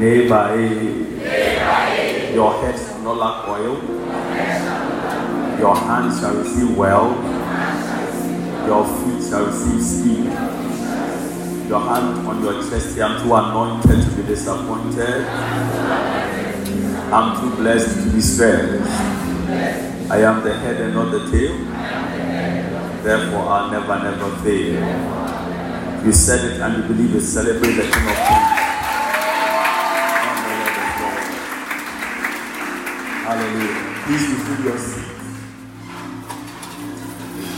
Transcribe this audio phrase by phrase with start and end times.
[0.00, 3.76] neighbor, a your head shall not lack oil,
[5.58, 7.14] your hands shall receive well,
[8.66, 10.32] your feet shall receive speed.
[11.68, 15.26] Your hand on your chest, I am too anointed to be disappointed.
[17.12, 18.90] I'm too blessed to be stressed.
[20.10, 21.56] I am the head and not the tail.
[23.02, 25.25] Therefore, I'll never, never fail.
[26.06, 27.20] You said it and you believe it.
[27.20, 28.56] Celebrate the King of Kings.
[33.26, 34.04] Hallelujah.
[34.06, 35.10] Please refill your seat.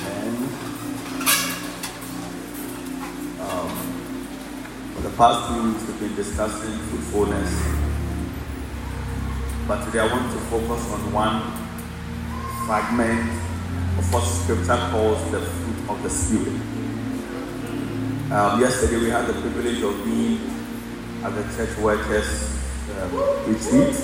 [0.07, 0.49] Amen.
[3.39, 3.69] Um,
[4.95, 7.53] for the past few weeks, we've been discussing fruitfulness.
[9.69, 11.43] But today I want to focus on one
[12.67, 13.29] fragment
[13.99, 16.78] of what scripture calls the fruit of the Spirit.
[18.31, 20.39] Um, yesterday we had the privilege of being
[21.25, 23.09] at the church workers uh,
[23.47, 23.97] retreat.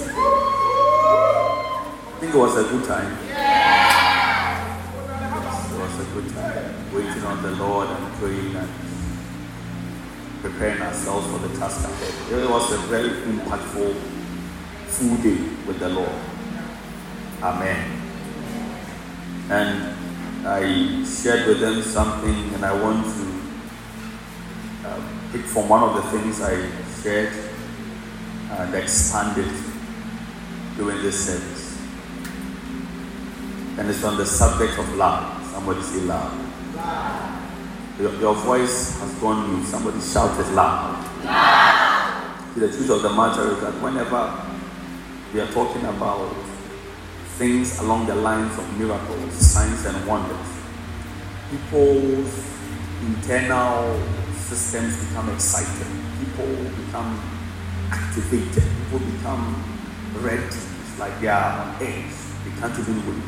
[2.08, 3.12] I think it was a good time.
[5.69, 6.94] It was a good time.
[6.94, 8.69] Waiting on the Lord and praying and
[10.41, 12.41] preparing ourselves for the task ahead.
[12.41, 13.94] It was a very impactful
[14.86, 16.16] full day with the Lord.
[17.42, 18.00] Amen.
[19.50, 19.94] And
[20.47, 23.34] I shared with them something, and I want to
[25.35, 26.71] uh, pick from one of the things I
[27.03, 27.33] shared
[28.51, 29.53] and expand it
[30.77, 31.81] during this service.
[33.79, 35.45] And it's on the subject of love.
[35.53, 36.41] Somebody say love.
[38.01, 39.67] Your, your, voice has gone mute.
[39.67, 41.01] Somebody shout it loud.
[42.57, 44.33] The truth of the matter is that whenever
[45.33, 46.33] we are talking about
[47.39, 50.37] things along the lines of miracles, signs, and wonders.
[51.50, 52.55] People's
[53.03, 54.00] internal
[54.49, 55.87] systems become excited.
[56.21, 56.53] People
[56.84, 57.19] become
[57.91, 58.65] activated.
[58.84, 59.56] People become
[60.21, 60.56] ready.
[60.99, 62.12] Like they are on edge.
[62.44, 63.25] They can't even wait.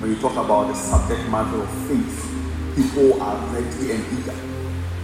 [0.00, 2.16] When you talk about the subject matter of faith,
[2.76, 4.38] people are ready and eager.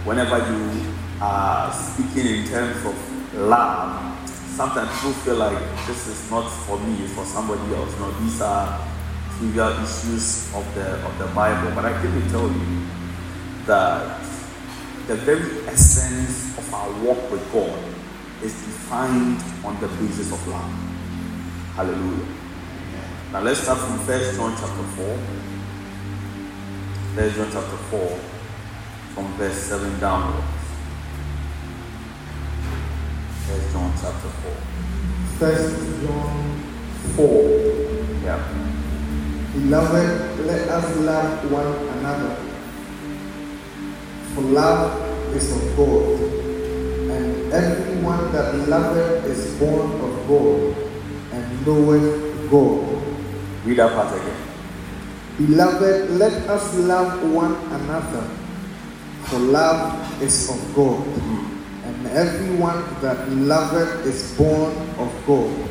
[0.05, 2.95] Whenever you are speaking in terms of
[3.35, 7.91] love, sometimes people feel like this is not for me, it's for somebody else.
[7.99, 8.79] Know, these are
[9.37, 11.71] trivial issues of the of the Bible.
[11.75, 12.87] But I can tell you
[13.65, 14.23] that
[15.07, 17.77] the very essence of our walk with God
[18.41, 20.71] is defined on the basis of love.
[21.75, 22.25] Hallelujah.
[23.33, 25.17] Now let's start from First John chapter 4.
[27.15, 28.19] First John chapter 4,
[29.13, 30.47] from verse 7 downwards.
[33.47, 34.51] First John chapter 4.
[35.39, 36.63] First John
[37.15, 37.49] 4.
[38.23, 38.39] Yeah.
[39.53, 42.52] Beloved, let us love one another.
[44.35, 46.19] For love is of God,
[47.13, 50.75] and everyone that loveth is born of God,
[51.33, 53.03] and knoweth God.
[53.65, 54.37] Read that part again.
[55.37, 58.27] Beloved, let us love one another,
[59.25, 61.05] for love is of God.
[61.85, 65.69] And everyone that loveth is born of God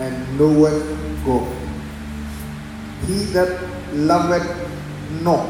[0.00, 0.82] and knoweth
[1.24, 1.48] God.
[3.06, 3.60] He that
[3.94, 4.48] loveth
[5.22, 5.48] not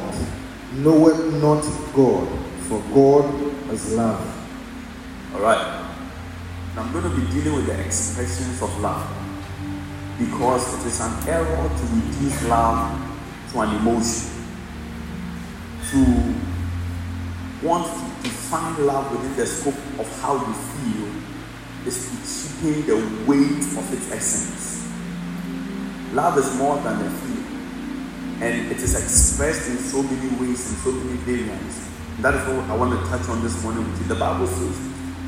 [0.74, 1.62] knoweth not
[1.94, 2.28] God,
[2.70, 4.22] for God is love.
[5.34, 5.92] All right.
[6.76, 9.10] I'm going to be dealing with the expressions of love
[10.20, 12.96] because it is an error to reduce love
[13.50, 14.30] to an emotion,
[15.90, 22.86] to want to define love within the scope of how you feel is to cheapen
[22.86, 24.88] the weight of its essence.
[26.12, 30.78] Love is more than a feeling, and it is expressed in so many ways and
[30.78, 31.90] so many variants.
[32.22, 34.08] That is what I want to touch on this morning with you.
[34.08, 34.78] The Bible says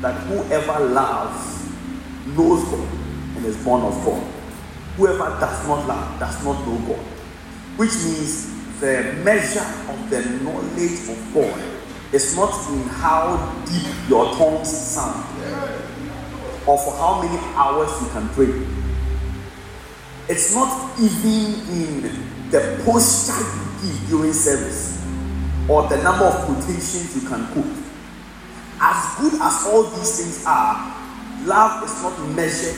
[0.01, 1.67] that whoever loves
[2.27, 2.87] knows God
[3.35, 4.21] and is born of God.
[4.97, 7.03] Whoever does not love does not know God,
[7.77, 14.31] which means the measure of the knowledge of God is not in how deep your
[14.35, 15.25] tongues sound
[16.67, 18.53] or for how many hours you can pray.
[20.29, 22.01] It's not even in
[22.51, 24.92] the posture you give during service
[25.69, 27.77] or the number of quotations you can quote.
[28.81, 30.75] As good as all these things are,
[31.45, 32.75] love is not measured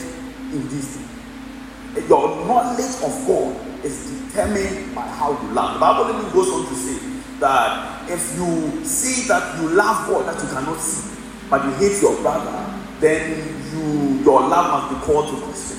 [0.52, 2.08] in these things.
[2.08, 5.74] Your knowledge of God is determined by how you love.
[5.74, 6.98] The Bible even goes on to say
[7.40, 11.16] that if you see that you love God that you cannot see,
[11.50, 13.38] but you hate your brother, then
[13.72, 15.78] you your love must be called to question.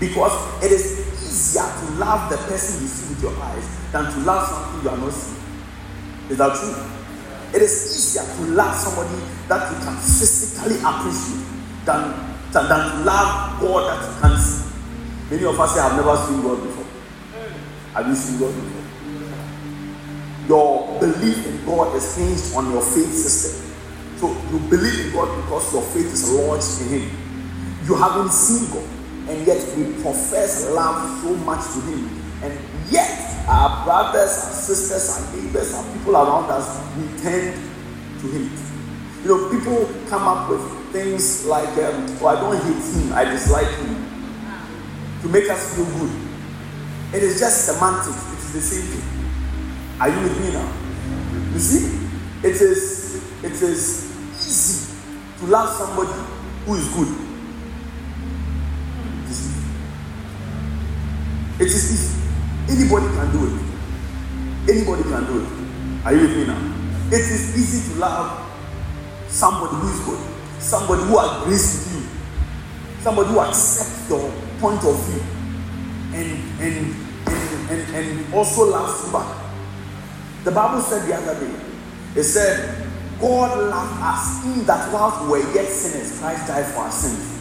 [0.00, 4.18] Because it is easier to love the person you see with your eyes than to
[4.20, 5.41] love something you are not seeing.
[6.32, 6.72] Is that true?
[7.52, 11.44] It is easier to love somebody that you can physically appreciate
[11.84, 12.16] than,
[12.56, 14.72] than, than to love God that you can see.
[15.28, 16.88] Many of us say, I've never seen God before.
[17.92, 18.80] Have you seen God before?
[20.48, 23.70] Your belief in God is hinged on your faith system.
[24.16, 27.84] So you believe in God because your faith is lodged in Him.
[27.84, 28.88] You haven't seen God,
[29.28, 32.08] and yet we profess love so much to Him.
[32.42, 32.58] And
[32.90, 37.54] yet, our brothers, sisters, our neighbors, our people around us, we tend
[38.20, 38.58] to hate.
[39.22, 40.62] You know, people come up with
[40.92, 43.96] things like, um, oh, I don't hate him, I dislike him,
[45.22, 46.10] to make us feel good.
[47.14, 50.00] It is just semantics, it is the same thing.
[50.00, 50.72] Are you with me now?
[51.52, 52.08] You see,
[52.42, 53.02] it is
[53.44, 54.10] it is
[54.46, 54.94] easy
[55.38, 56.12] to love somebody
[56.64, 57.08] who is good.
[61.60, 62.21] It is easy.
[62.72, 64.72] Anybody can do it.
[64.72, 66.06] Anybody can do it.
[66.06, 66.58] Are you with me now?
[67.08, 68.48] It is easy to love
[69.28, 70.20] somebody who is good,
[70.58, 75.20] somebody who agrees with you, somebody who accepts your point of view,
[76.14, 76.96] and and
[77.26, 79.28] and, and, and also loves you back.
[80.44, 81.54] The Bible said the other day,
[82.16, 82.88] it said,
[83.20, 87.40] God loved us in that whilst we were yet sinners, Christ died for our sins.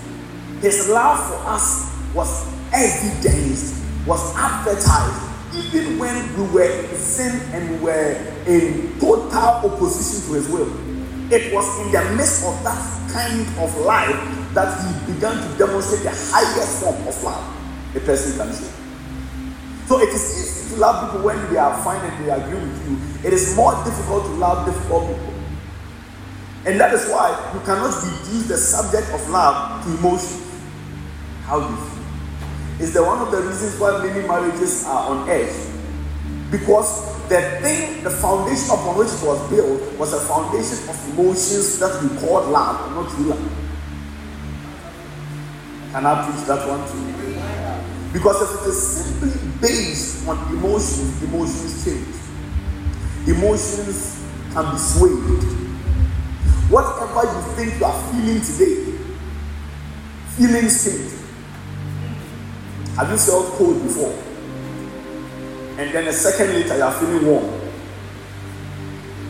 [0.62, 5.22] His love for us was evidenced, was advertised,
[5.56, 8.14] even when we were in sin and we were
[8.48, 10.70] in total opposition to his will.
[11.32, 12.82] It was in the midst of that
[13.12, 14.16] kind of life
[14.54, 17.58] that he began to demonstrate the highest form of love
[17.96, 18.72] a person can show.
[19.88, 22.90] So it is easy to love people when they are fine and they agree with
[22.90, 23.28] you.
[23.28, 25.34] It is more difficult to love difficult people.
[26.66, 30.42] And that is why you cannot reduce the subject of love to emotion.
[31.44, 32.01] How do you feel?
[32.82, 35.54] Is the one of the reasons why many marriages are on edge.
[36.50, 41.78] Because the thing, the foundation upon which it was built was a foundation of emotions
[41.78, 43.52] that we called love, not true love.
[45.92, 47.12] Can I preach that one too?
[48.14, 52.16] Because if it is simply based on emotions, emotions change.
[53.28, 55.44] Emotions can be swayed.
[56.72, 58.98] Whatever you think you are feeling today,
[60.36, 61.21] feelings change.
[62.98, 64.12] Have you felt cold before?
[65.80, 67.48] And then a second later you are feeling warm.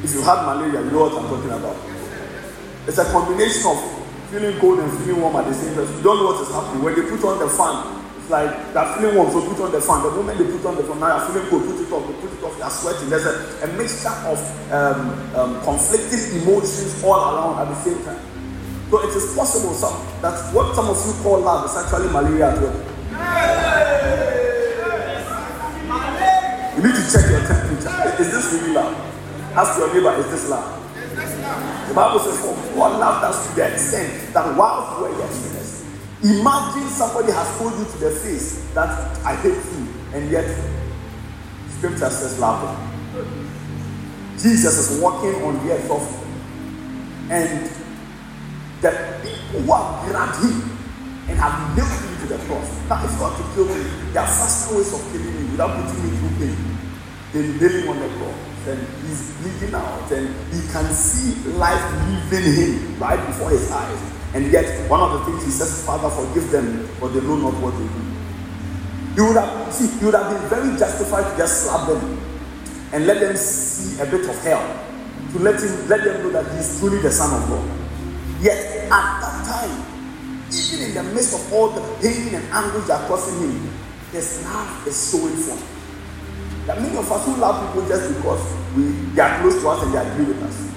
[0.03, 1.77] If you have malaria, you know what I'm talking about.
[2.89, 3.77] It's a combination of
[4.33, 5.85] feeling cold and feeling warm at the same time.
[5.85, 6.81] You don't know what is happening.
[6.81, 9.79] When they put on the fan, it's like that feeling warm, so put on the
[9.79, 10.01] fan.
[10.03, 12.17] The moment they put on the fan, now you're feeling cold, put it off, they
[12.17, 13.09] put it off, you're sweating.
[13.13, 14.41] There's a, a mixture of
[14.73, 14.99] um,
[15.37, 18.25] um, conflicting emotions all around at the same time.
[18.89, 19.93] So it is possible some,
[20.25, 22.57] that what some of you call love is actually malaria.
[26.75, 28.21] You need to check your temperature.
[28.21, 28.95] Is this really love?
[29.55, 30.77] Ask your neighbor, is this love?
[31.87, 35.29] The Bible says, For God loved us to the extent that while we were yet
[35.31, 35.81] sinners,
[36.23, 40.45] Imagine somebody has told you to the face that I hate you, and yet
[41.77, 43.49] scripture says love him.
[44.33, 46.05] Jesus is walking on the earth of
[47.31, 47.65] and
[48.81, 48.91] the
[49.23, 50.61] people who have grabbed him
[51.27, 52.67] and have nailed him the cross.
[52.87, 53.83] Now it's not to kill me.
[54.15, 56.57] There are faster ways of killing me without putting me through pain.
[57.33, 58.39] They nail him on the cross.
[58.61, 63.99] And he's bleeding out and he can see life leaving him right before his eyes.
[64.33, 67.59] And yet, one of the things he says, Father, forgive them, for they know not
[67.59, 68.01] what they do.
[69.17, 72.21] You would have see, you would have been very justified to just slap them
[72.93, 74.63] and let them see a bit of hell.
[75.33, 77.65] To let him let them know that he's truly the Son of God.
[78.39, 79.90] Yet at that time,
[80.51, 83.71] even in the midst of all the pain and anguish that are causing him,
[84.11, 85.63] his love is showing forth.
[86.67, 88.43] That many of us who love people just because
[88.75, 90.67] we they are close to us and they agree with us.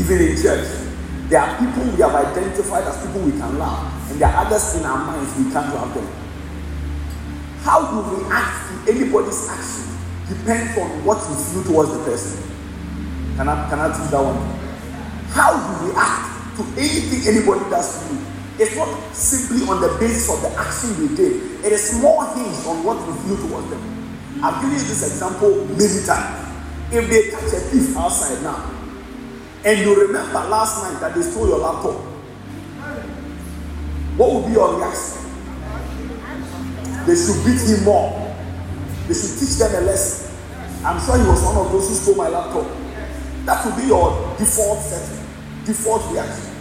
[0.00, 0.68] Even in church,
[1.28, 4.76] there are people we have identified as people we can love, and there are others
[4.76, 6.08] in our minds we can't love them.
[7.60, 9.92] How you react to anybody's action
[10.28, 12.42] depends on what you feel towards the person.
[13.36, 14.40] Can I, can I teach that one?
[15.30, 18.21] How you react to anything anybody does to you
[18.58, 21.64] it's not simply on the basis of the action they did.
[21.64, 23.80] It is more hinged on what you feel towards them.
[24.42, 26.48] I've given you this example many times.
[26.92, 28.68] If they catch a thief outside now,
[29.64, 31.96] and you remember last night that they stole your laptop,
[34.18, 35.22] what would be your reaction?
[37.06, 38.34] They should beat him more.
[39.08, 40.36] They should teach them a lesson.
[40.84, 42.66] I'm sure he was one of those who stole my laptop.
[43.46, 45.24] That would be your default setting,
[45.64, 46.54] default reaction.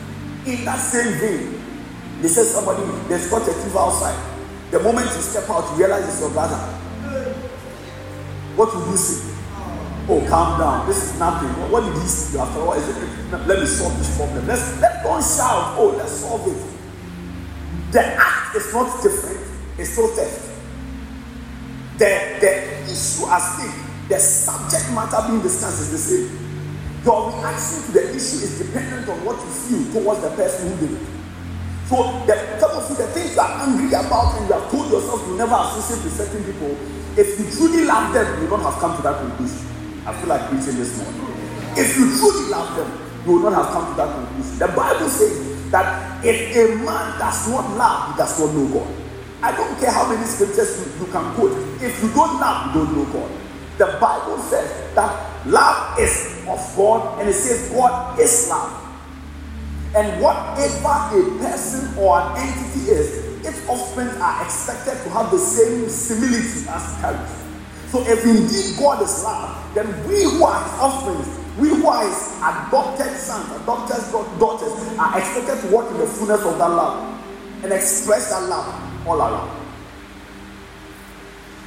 [0.46, 1.61] In that same vein,
[2.22, 4.18] they said somebody, there's got a thief outside.
[4.70, 6.56] The moment you step out, you realize it's your brother.
[8.56, 9.32] What will you say?
[10.08, 10.88] Oh, calm down.
[10.88, 11.50] This is nothing.
[11.72, 12.74] What did he see after all?
[12.74, 12.96] Is it,
[13.48, 14.46] let me solve this problem.
[14.48, 15.78] Let's let's don't shout.
[15.78, 17.92] Oh, let's solve it.
[17.92, 19.40] The act is not different.
[19.78, 20.50] It's still theft.
[21.98, 26.38] The the issue at stake, the subject matter being discussed is the same.
[27.06, 30.88] Your reaction to the issue is dependent on what you feel towards the person who
[30.88, 31.21] did it.
[31.92, 34.88] So the some of you, the things you are angry about and you have told
[34.88, 36.72] yourself you never associate with certain people,
[37.20, 39.68] if you truly love them, you will not have come to that conclusion.
[40.08, 41.20] I feel like preaching this morning.
[41.76, 42.88] If you truly love them,
[43.28, 44.56] you will not have come to that conclusion.
[44.56, 45.36] The Bible says
[45.72, 48.88] that if a man does not love, he does not know God.
[49.44, 51.52] I don't care how many scriptures you, you can quote.
[51.84, 53.32] If you don't love, you don't know God.
[53.76, 55.12] The Bible says that
[55.46, 58.81] love is of God, and it says God is love.
[59.94, 65.38] And whatever a person or an entity is, its offspring are expected to have the
[65.38, 67.36] same similitude as character.
[67.90, 71.20] So if indeed God is love, then we who are offspring,
[71.60, 74.00] we who are his adopted sons, adopted
[74.40, 77.22] daughters, are expected to walk in the fullness of that love
[77.64, 79.62] and express that love all around.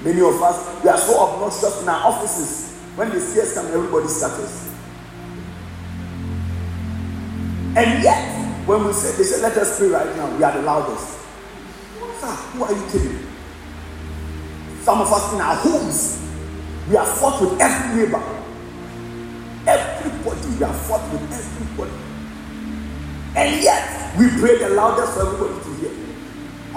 [0.02, 2.72] Many of us, we are so obnoxious in our offices.
[2.96, 4.73] When they see us come, everybody scatters.
[7.76, 8.22] And yet,
[8.66, 11.18] when we say, they say, let us pray right now, we are the loudest.
[12.20, 13.18] Sir, who are you kidding?
[14.82, 16.22] Some of us in our homes,
[16.88, 18.22] we are fought with every neighbor.
[19.66, 21.90] Everybody, we are fought with everybody.
[23.36, 25.90] And yet, we pray the loudest for everybody to hear.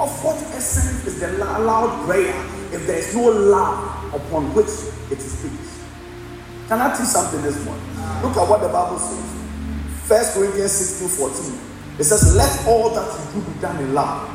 [0.01, 2.33] Of what essence is the loud prayer
[2.73, 4.67] if there is no love upon which
[5.11, 5.77] it is preached?
[6.67, 7.85] Can I teach something this morning?
[8.23, 9.36] Look at what the Bible says.
[10.07, 11.99] First Corinthians 16 14.
[11.99, 14.33] It says, Let all that you do be done in love.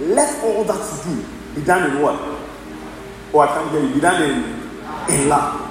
[0.00, 2.18] Let all that you do be done in what?
[3.34, 3.94] Oh, I can't hear you.
[3.94, 5.68] Be done in, in love.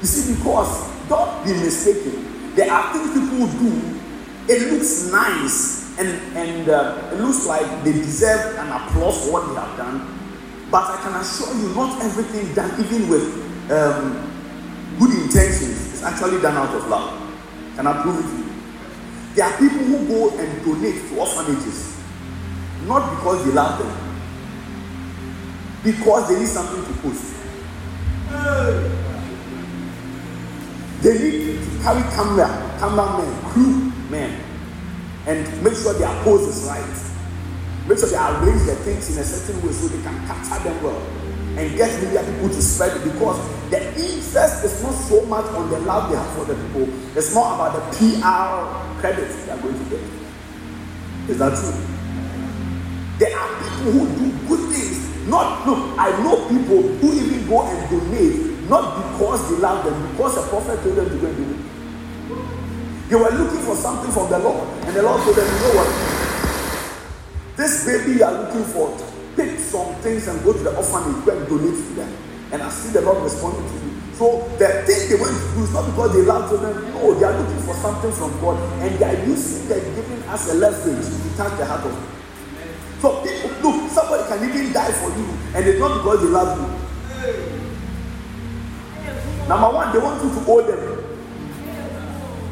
[0.00, 2.54] You see, because don't be mistaken.
[2.54, 4.00] There are things people do,
[4.48, 9.48] it looks nice and, and uh, it looks like they deserve an applause for what
[9.48, 10.14] they have done.
[10.70, 14.27] But I can assure you, not everything done, even with um,
[14.98, 17.14] good intentions is actually done out of love.
[17.76, 19.36] Can I prove it?
[19.36, 21.96] There are people who go and donate to orphanages,
[22.86, 23.92] not because they love them,
[25.84, 27.34] because they need something to post.
[31.02, 34.40] They need to carry camera, cameramen, crew men,
[35.26, 37.88] and make sure their pose is right.
[37.88, 40.82] Make sure they arrange the things in a certain way so they can capture them
[40.82, 41.27] well
[41.58, 43.36] and get media people to spread it because
[43.70, 46.88] the interest is not so much on the love they have for the people,
[47.18, 50.00] it's more about the PR credits they are going to get.
[51.28, 51.74] Is that true?
[53.18, 55.26] There are people who do good things.
[55.26, 60.10] Not look, I know people who even go and donate, not because they love them,
[60.12, 63.10] because the prophet told them to go and do it.
[63.10, 65.74] They were looking for something from the Lord, and the Lord told them, you know
[65.74, 67.56] what?
[67.56, 68.96] This baby you are looking for,
[69.38, 72.10] pick some things and go to the orphanage, go and donate to them.
[72.50, 73.94] And I see the Lord responding to you.
[74.18, 76.74] So the thing they went to do is not because they love children.
[76.90, 80.50] No, they are looking for something from God, and they are using them, giving us
[80.50, 82.06] a leverage to touch the heart of them.
[82.98, 86.58] So people look, somebody can even die for you, and it's not because they love
[86.58, 86.66] you.
[89.46, 90.82] Number one, they want you to owe them.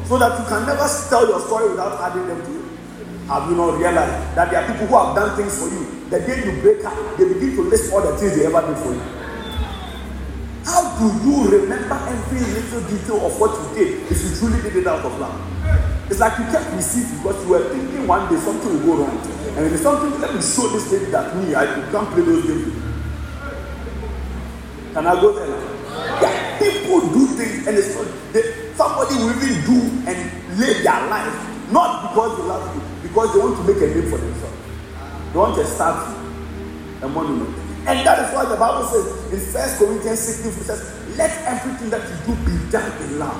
[0.07, 2.63] So that you can never tell your story without adding them to you.
[3.27, 5.96] Have you not realized that there are people who have done things for you?
[6.09, 8.77] The day you break up, they begin to list all the things they ever did
[8.79, 9.03] for you.
[10.63, 14.75] How do you remember every little detail of what you did if you truly did
[14.77, 15.35] it out of love?
[16.09, 19.17] It's like you kept receipts because you were thinking one day something will go wrong.
[19.59, 22.71] And when something, let me show this lady that me, I can't play those games.
[24.93, 25.59] Can I go there?
[26.23, 31.03] Yeah, people do things and it's not, they, somebody will even do and live their
[31.11, 34.56] life, not because they love you, because they want to make a name for themselves.
[35.37, 37.55] They want a statue, a monument.
[37.85, 41.91] And that is why the Bible says in First Corinthians 16, it says, Let everything
[41.91, 43.37] that you do be done in love.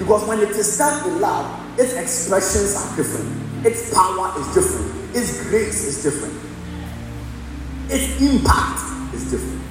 [0.00, 3.30] Because when it is done in love, its expressions are different,
[3.64, 6.34] its power is different, its grace is different,
[7.86, 9.62] its impact is different.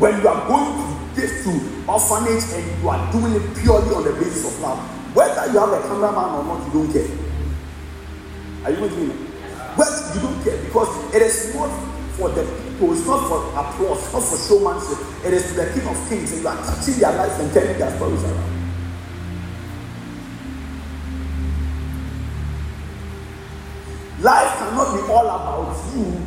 [0.00, 4.02] When you are going to give to orphanage and you are doing it purely on
[4.02, 4.78] the basis of love,
[5.14, 7.04] whether you have a cameraman or not, you don't care.
[8.64, 9.25] Are you with me?
[9.76, 11.68] Well, you don't care because it is not
[12.16, 14.98] for the people, it's not for applause, it's not for showmanship.
[15.26, 17.78] It is to the King of Kings, and you are touching their lives and telling
[17.78, 18.68] their stories around.
[24.22, 26.26] Life cannot be all about you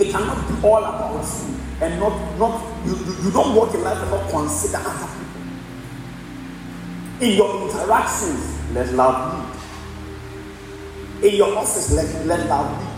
[0.00, 3.82] It cannot be all about you and not not you, you, you don't walk in
[3.82, 5.52] life and not consider other people.
[7.28, 9.59] In your interactions, let love lead.
[11.22, 12.88] In your office, let, let love lead.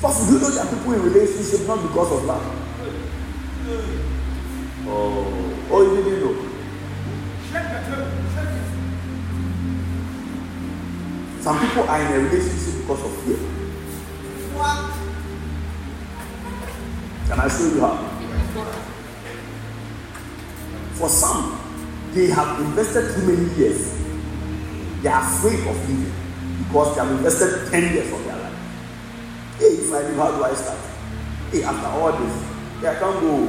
[0.00, 2.42] First, you know there are people in relationship not because of love.
[4.88, 6.34] Oh, oh, you didn't know.
[11.42, 13.36] Some people are in a relationship because of fear.
[14.56, 14.92] What?
[17.28, 17.96] Can I show you how?
[20.94, 21.60] For some,
[22.14, 23.92] they have invested too many years.
[25.02, 26.25] They are afraid of leaving
[26.68, 28.52] because they have invested 10 years of their life.
[29.58, 30.78] Hey, if I leave, how do I start?
[31.50, 32.34] Hey, after all this,
[32.82, 33.48] yeah, I can't go.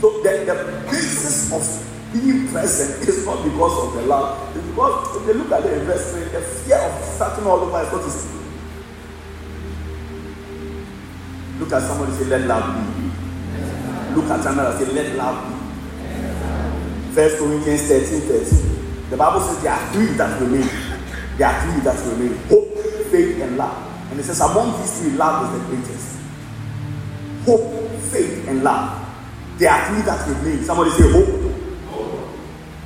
[0.00, 1.62] So the, the basis of
[2.12, 4.56] being present is not because of the love.
[4.56, 7.92] It's because if you look at the investment, the fear of starting all over is
[7.92, 8.36] what is.
[11.58, 13.06] Look at somebody say, let love be.
[14.14, 17.14] Look at another say, let love be.
[17.14, 19.10] First Corinthians 13, 13.
[19.10, 20.85] The Bible says there are three that remain.
[21.38, 22.36] There are three that remain.
[22.48, 22.74] Hope,
[23.10, 24.10] faith, and love.
[24.10, 26.18] And it says among these three, love is the greatest.
[27.44, 29.02] Hope, faith, and love.
[29.58, 30.64] There are three that remain.
[30.64, 31.52] Somebody say hope,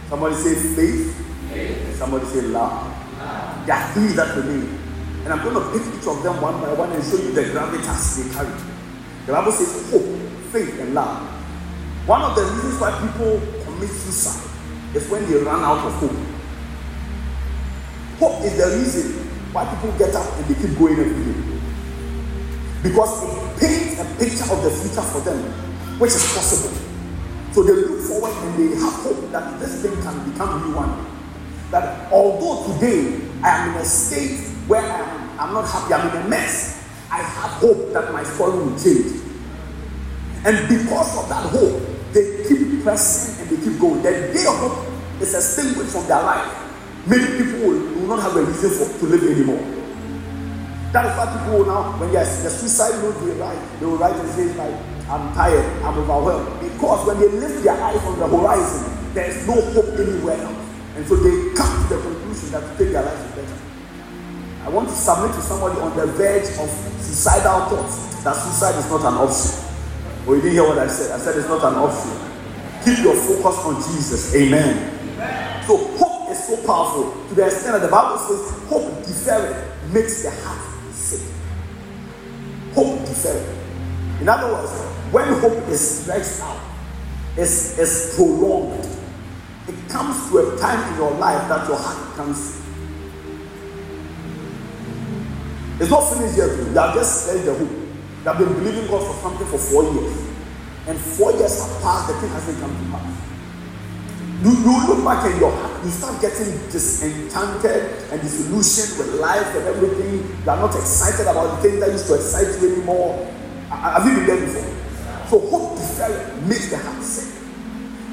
[0.09, 1.15] Somebody say faith.
[1.53, 1.97] faith.
[1.97, 2.73] Somebody say love.
[3.19, 3.67] love.
[3.67, 4.79] There are three that remain.
[5.25, 7.43] And I'm going to pick each of them one by one and show you the
[7.43, 8.51] gravitas they carry.
[9.27, 10.03] The Bible says hope,
[10.51, 11.23] faith, and love.
[12.07, 14.51] One of the reasons why people commit suicide
[14.97, 16.17] is when they run out of hope.
[18.21, 21.41] Hope is the reason why people get up and they keep going every day.
[22.83, 25.41] Because it paints a picture of the future for them,
[25.99, 26.77] which is possible.
[27.53, 31.07] So they look forward and they have hope that this thing can become new one.
[31.71, 36.15] That although today I am in a state where I am I'm not happy, I'm
[36.15, 39.23] in a mess, I have hope that my story will change.
[40.45, 41.81] And because of that hope,
[42.13, 44.03] they keep pressing and they keep going.
[44.03, 44.87] The day of hope
[45.23, 46.70] is extinguished from their life.
[47.07, 49.63] Many people will, not have a reason for, to live anymore.
[50.93, 53.97] That is why people will now, when yes, the suicide note they write, they will
[53.97, 54.75] write and say like,
[55.09, 56.61] I'm tired, I'm overwhelmed.
[56.61, 60.67] Because when they lift their eyes on the horizon, there is no hope anywhere else.
[60.97, 63.59] And so they come to the conclusion that to take their life is better.
[64.67, 66.69] I want to submit to somebody on the verge of
[67.01, 69.57] suicidal thoughts that suicide is not an option.
[70.27, 71.13] Or oh, you didn't hear what I said?
[71.13, 72.13] I said it's not an option.
[72.85, 74.35] Keep your focus on Jesus.
[74.35, 74.91] Amen.
[75.15, 75.67] Amen.
[75.67, 75.79] So
[76.51, 81.31] so powerful to the extent that the Bible says hope deferred makes the heart sick.
[82.75, 83.57] Hope deferred.
[84.21, 84.71] In other words,
[85.13, 86.61] when hope is stretched out,
[87.37, 88.85] is, is prolonged,
[89.69, 92.61] it comes to a time in your life that your heart can see.
[95.81, 96.51] It's not finished yet.
[96.51, 97.71] You have just said the hope.
[97.71, 100.29] You have been believing God for something for four years.
[100.87, 103.21] And four years have passed, the thing hasn't come to pass.
[104.43, 109.55] You, you look back in your heart, you start getting disenchanted and disillusioned with life
[109.57, 110.19] and everything.
[110.45, 113.27] You are not excited about the things that used to excite you anymore.
[113.71, 114.81] Have you been there before?
[115.29, 117.43] So hope deferred makes the heart sick.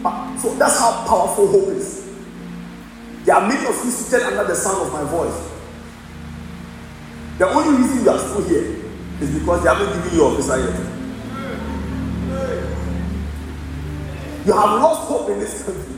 [0.03, 2.07] But, so that's how powerful hope is.
[3.25, 5.51] There are many of you seated under the sound of my voice.
[7.39, 8.83] The only reason you are still here
[9.19, 10.97] is because they haven't given you a visa yet.
[14.45, 15.96] You have lost hope in this country.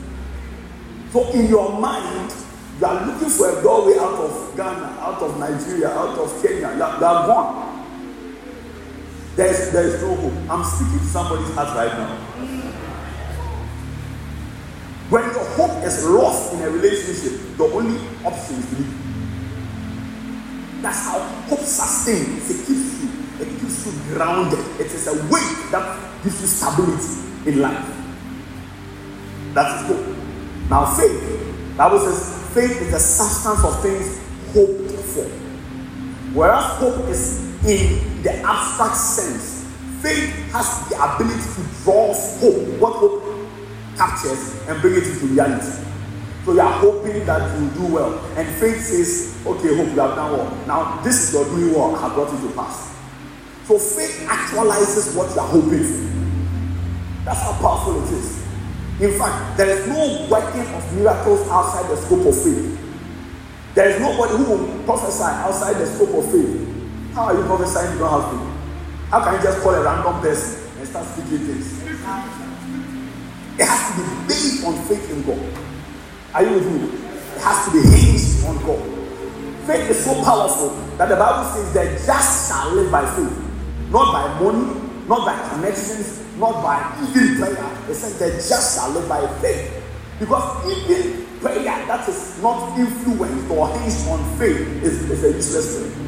[1.12, 2.32] So in your mind,
[2.78, 6.72] you are looking for a doorway out of Ghana, out of Nigeria, out of Kenya.
[6.76, 7.70] You are, gone.
[9.34, 10.32] There is, there is no hope.
[10.48, 12.16] I'm speaking to somebody's heart right now.
[15.10, 18.94] When your hope is lost in a relationship, the only option is to leave.
[20.82, 22.48] That's how hope sustains.
[22.48, 23.08] It keeps you,
[23.40, 24.64] it keeps you grounded.
[24.80, 27.96] It is a weight that gives you stability in life.
[29.54, 30.29] That is hope.
[30.70, 31.76] Now, faith.
[31.76, 34.20] Bible says faith is the substance of things
[34.54, 35.24] hoped for.
[36.32, 39.66] Whereas hope is in the abstract sense.
[40.00, 43.22] Faith has the ability to draw hope, what hope
[43.96, 45.84] captures, and bring it into reality.
[46.44, 48.18] So you are hoping that you do well.
[48.36, 50.66] And faith says, okay, hope you have done well.
[50.66, 52.96] Now, this is your doing well, I have brought it to pass.
[53.66, 57.24] So faith actualizes what you are hoping for.
[57.24, 58.39] That's how powerful it is.
[59.00, 62.78] In fact, there is no working of miracles outside the scope of faith.
[63.74, 66.68] There is nobody who will prophesy outside the scope of faith.
[67.14, 69.10] How are you prophesying you don't have faith?
[69.10, 71.82] How can you just call a random person and start speaking things?
[71.82, 75.40] It has to be based on faith in God.
[76.34, 76.88] Are you with me?
[77.36, 78.82] It has to be hinged on God.
[79.66, 83.50] Faith is so powerful that the Bible says that just shall live by faith.
[83.90, 87.70] not by money, not by connections, not by even prayer.
[87.88, 89.76] It says the just shall live by faith.
[90.18, 95.80] Because even prayer that is not influenced or hinged on faith is, is a useless
[95.80, 96.06] thing.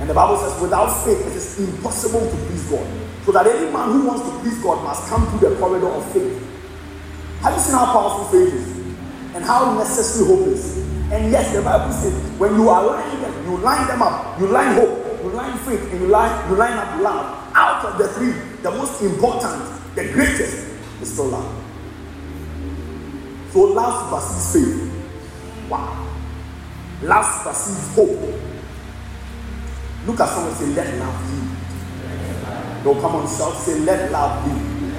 [0.00, 2.86] And the Bible says, without faith, it is impossible to please God.
[3.24, 6.04] So that any man who wants to please God must come through the corridor of
[6.12, 6.40] faith.
[7.40, 8.76] Have you seen how powerful faith is?
[9.34, 10.78] And how necessary hope is?
[11.12, 14.74] And yes, the Bible says, when you align them, you line them up, you line
[14.74, 17.40] hope, you line faith, and you line, you line up love.
[17.54, 18.34] Out of the three,
[18.64, 20.66] the most important, the greatest,
[21.02, 21.64] is still love.
[23.52, 25.68] So love supersedes faith.
[25.68, 26.16] Wow.
[27.02, 28.40] Love supersedes hope.
[30.06, 32.84] Look at someone say, let love lead.
[32.86, 34.94] No, come on, shout, say, let love lead.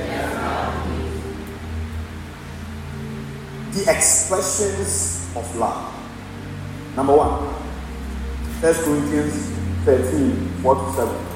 [3.74, 5.92] The expressions of love.
[6.96, 7.52] Number one,
[8.62, 9.50] First Corinthians
[9.86, 11.35] 13, 4 to 7.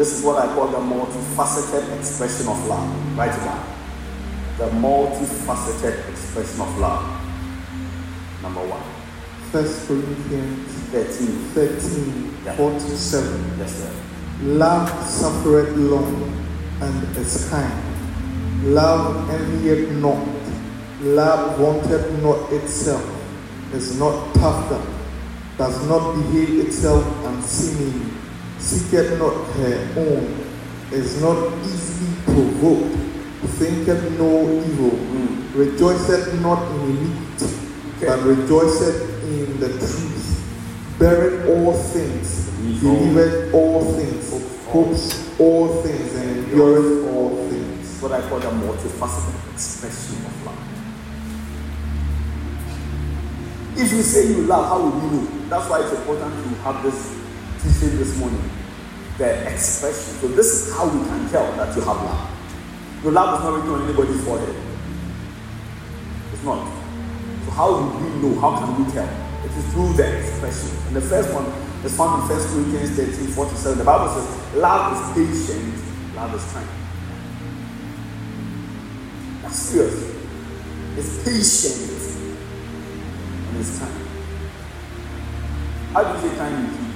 [0.00, 3.18] This is what I call the multifaceted expression of love.
[3.18, 3.66] Write it down.
[4.56, 7.04] The multifaceted expression of love.
[8.40, 8.82] Number one.
[9.52, 11.52] First Corinthians 13.
[11.52, 12.56] 13, Yeah.
[12.56, 13.58] 4 to 7.
[13.58, 13.90] Yes, sir.
[14.42, 16.32] Love suffereth long
[16.80, 18.74] and is kind.
[18.74, 20.26] Love envieth not.
[21.02, 23.04] Love wanteth not itself,
[23.74, 24.86] is not puffed up,
[25.58, 28.19] does not behave itself unseemingly,
[28.60, 30.46] seeketh not her own,
[30.92, 32.96] is not easily provoked,
[33.58, 35.54] thinketh no evil, Mm.
[35.54, 37.56] rejoiceth not in iniquity,
[38.00, 40.42] but rejoiceth in the truth,
[40.98, 42.48] beareth all things,
[42.82, 44.30] believeth all things,
[44.68, 48.00] hopes all things, and endureth all things.
[48.02, 50.54] What I call the multifaceted expression of love.
[53.76, 55.26] If you say you love, how will we know?
[55.48, 57.19] That's why it's important to have this
[57.62, 58.50] teaching this morning.
[59.18, 60.14] The expression.
[60.20, 62.30] So this is how we can tell that you have love.
[63.02, 64.56] Your love is not written on anybody's forehead.
[66.32, 66.64] It's not.
[67.44, 68.40] So how do we know?
[68.40, 69.08] How can we tell?
[69.44, 70.76] It is through the expression.
[70.88, 71.46] And the first one
[71.84, 73.78] is found in 1 Corinthians 13, 47.
[73.78, 76.68] The Bible says, love is patient, love is kind.
[79.42, 80.16] That's serious.
[80.96, 81.90] It's patient
[83.48, 84.06] and it's kind.
[85.92, 86.89] How do you say kind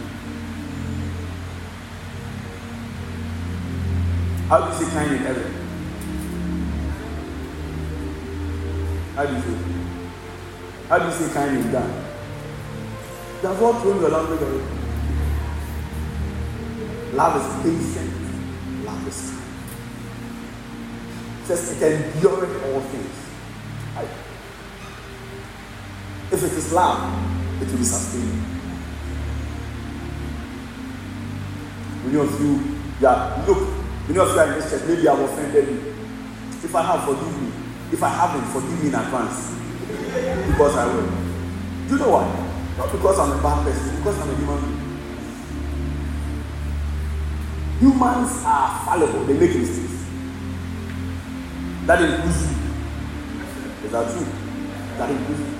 [4.49, 5.53] How do you say kind in heaven?
[9.15, 9.57] How do you say?
[10.89, 11.65] How do you say kind in?
[11.65, 14.63] You have all thrown your language away.
[17.15, 18.13] Love is patient.
[18.85, 19.41] Love is kind.
[21.43, 23.25] It says it endureth all things.
[26.33, 28.43] If it is love, it will be sustained.
[32.05, 33.74] Many of you, are, look,
[34.09, 35.95] many of you are in this church, maybe I've offended you.
[36.63, 37.53] If I have, forgive me.
[37.93, 39.55] If I haven't, forgive me in advance.
[40.51, 41.07] Because I will.
[41.87, 42.27] Do you know why?
[42.79, 44.85] Not because I'm a bad person, because I'm a human being.
[47.81, 50.07] Humans are fallible, they make mistakes.
[51.87, 52.57] That includes you.
[53.85, 54.27] Is that true?
[54.97, 55.55] That includes you.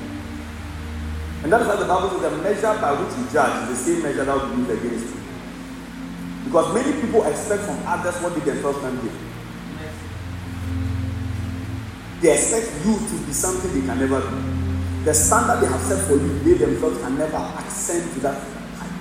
[1.45, 3.77] And that is why the Bible says the measure by which you judge is the
[3.85, 5.24] same measure that will be used against you.
[6.55, 9.13] Because many people expect from others what they themselves can give.
[12.23, 15.05] They expect you to be something they can never be.
[15.05, 18.39] The standard they have set for you, they themselves can never ascend to that
[18.79, 18.93] height.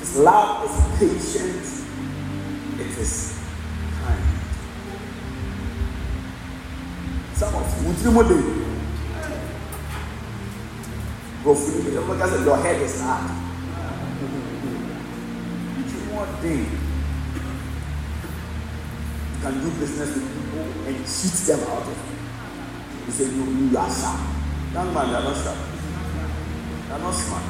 [0.00, 1.64] His love is patient,
[2.78, 3.40] it is
[4.04, 4.22] kind.
[7.32, 8.42] Some of you, you they?
[11.42, 13.43] Bro, because your head is hard.
[16.24, 16.66] One day, you
[19.42, 21.98] can do business with people and cheat them out of.
[23.04, 24.20] You say, you, you are sharp.
[24.72, 25.58] Young man, you are not sharp.
[26.86, 27.44] You are not smart.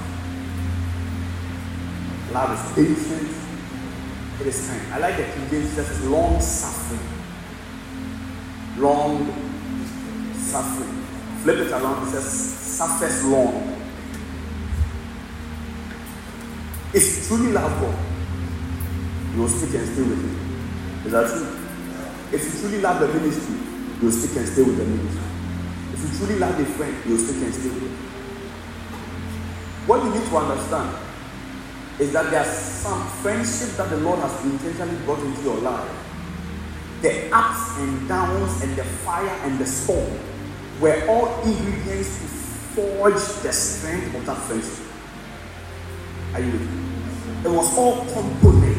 [2.32, 3.30] Love is patient.
[4.40, 4.92] It is kind.
[4.92, 7.08] I like the King James says long suffering.
[8.78, 9.26] Long
[10.34, 11.06] suffering.
[11.44, 13.70] Flip it around, it says suffers long.
[16.92, 17.94] It's truly love God,
[19.34, 21.06] you will stick and stay with Him.
[21.06, 21.58] Is that true?
[22.32, 23.56] If you truly love the ministry,
[23.98, 25.22] you will stick and stay with the ministry.
[25.92, 27.96] If you truly love a friend, you will stick and stay with them.
[29.86, 30.96] What you need to understand
[31.98, 35.90] is that there are some friendships that the Lord has intentionally brought into your life.
[37.02, 40.18] The ups and downs and the fire and the storm
[40.80, 42.26] were all ingredients to
[42.74, 44.86] forge the strength of that friendship.
[46.34, 46.84] Are you with me?
[47.44, 48.73] It was all components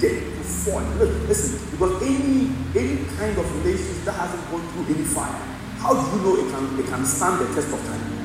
[0.00, 0.86] to forge.
[0.96, 5.40] Look, listen, because any any kind of relationship that hasn't gone through any fire,
[5.78, 8.16] how do you know it can it can stand the test of time?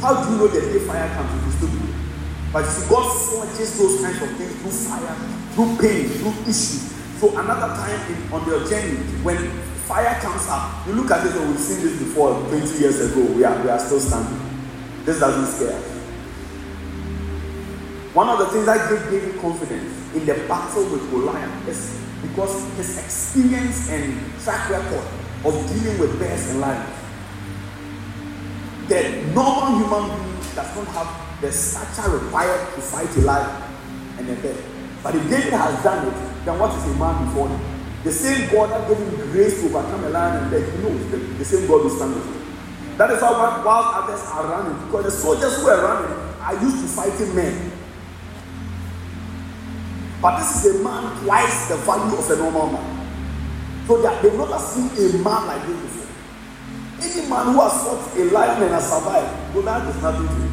[0.00, 1.92] How do you know that the fire comes to still be?
[2.52, 5.14] But see, God forges those kinds of things through fire,
[5.52, 6.92] through pain, through issues.
[7.20, 9.36] So another time in, on your journey, when
[9.88, 13.22] fire comes up, you look at it and we've seen this before 20 years ago.
[13.32, 14.40] We are, we are still standing.
[15.04, 15.96] This doesn't scare us.
[18.12, 22.64] One of the things that gave David confidence in the battle with Goliath is because
[22.76, 25.04] his experience and track record
[25.44, 26.88] of dealing with bears and lions.
[28.88, 33.62] The normal human being does not have the stature required to fight a lion
[34.18, 34.56] and a bear.
[35.02, 37.60] But if David has done it, then what is a man before him?
[38.02, 41.10] The same God that gave him grace to overcome a lion and death, he knows
[41.10, 42.96] the, the same God will stand with him.
[42.96, 46.80] That is why while others are running, because the soldiers who are running are used
[46.80, 47.75] to fighting men.
[50.20, 53.86] But this is a man twice the value of a normal man.
[53.86, 56.06] So that they've never seen a man like this before.
[57.02, 60.34] Any man who has fought a lion and has survived, well, that is nothing to
[60.34, 60.52] him.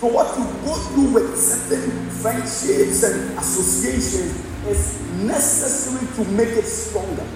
[0.00, 6.64] So what you go through with certain friendships and associations is necessary to make it
[6.64, 7.26] stronger.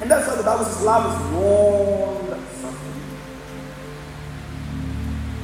[0.00, 2.28] And that's why the Bible says love is long
[2.60, 3.00] suffering.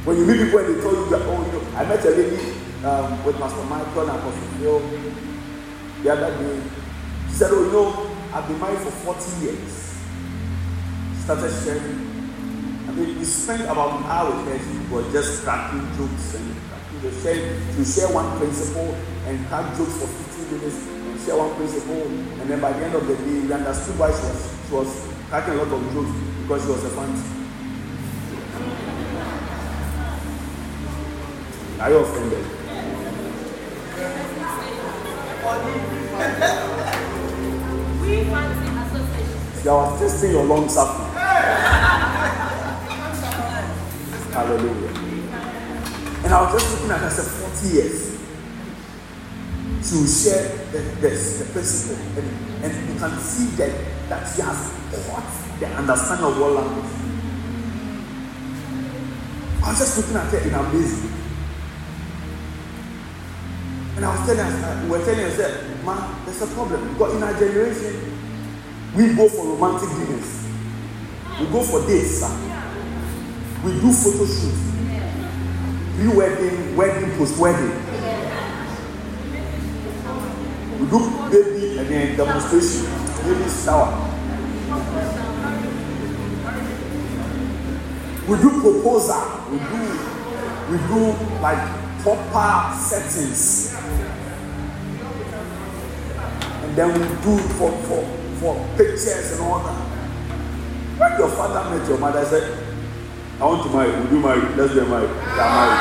[0.04, 2.10] When you meet people and they tell you that, oh, you know, I met a
[2.10, 4.78] lady um, with Pastor Michael and Pastor Phil
[6.02, 6.62] the other day.
[7.28, 9.98] She said, oh, you know, I've been married for 40 years.
[11.24, 12.06] Started sharing
[12.86, 14.58] I mean, we, spent about an hour with her.
[14.62, 17.58] She was just cracking jokes and cracking the share.
[17.74, 18.94] To share one principle
[19.26, 22.06] and crack jokes for 15 minutes and share one principle.
[22.40, 25.08] And then by the end of the day, we understood why she was, she was
[25.28, 27.10] cracking a lot of jokes because she was a fan.
[31.80, 32.55] Are you offended?
[39.68, 41.12] I was testing your long suffering.
[44.32, 44.92] Hallelujah.
[46.24, 48.16] And I was just looking at her, I said, 40 years
[49.90, 51.96] to share the, the, the principle.
[52.18, 53.72] And, and you can see that,
[54.08, 54.72] that she has
[55.08, 56.92] caught the understanding of what language.
[59.64, 61.25] I was just looking at her in amazement.
[63.96, 66.92] And I was telling her, we were telling said, man, there's a problem.
[66.92, 68.12] Because in our generation,
[68.94, 70.46] we go for romantic dinners.
[71.40, 72.32] We go for dates, sir.
[73.64, 74.62] We do photo shoots.
[75.96, 77.72] Pre-wedding, wedding, post-wedding.
[80.78, 82.84] We do baby and then demonstration,
[83.24, 84.12] baby shower.
[88.28, 89.50] We do proposal.
[89.50, 90.16] We do
[90.70, 93.75] we do like proper settings.
[96.62, 98.02] And then we do for for
[98.40, 99.78] for pictures and all that.
[100.98, 102.58] When your father met your mother, I said,
[103.40, 103.90] I want to marry.
[104.00, 104.40] Would you marry?
[104.56, 105.10] Let's get married.
[105.10, 105.80] They are married.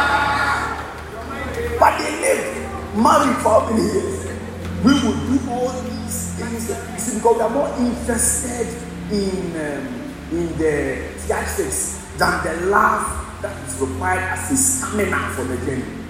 [1.79, 2.55] But they live
[2.95, 4.25] married for many years?
[4.83, 6.69] We would do all these things.
[6.69, 6.75] You
[7.19, 8.67] because we are more interested
[9.11, 9.87] in um,
[10.31, 13.05] in the theatrics than the love
[13.41, 16.04] that is required as a stamina for the journey.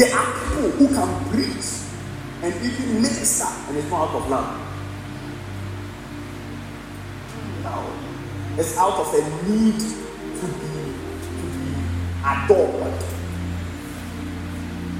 [0.00, 1.66] There are people who can preach
[2.40, 4.80] and even minister, and it's not out of love.
[7.62, 7.92] No.
[8.56, 10.72] It's out of a need to be,
[11.20, 11.76] to be
[12.24, 12.96] adored.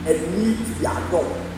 [0.05, 1.49] A need to be adored.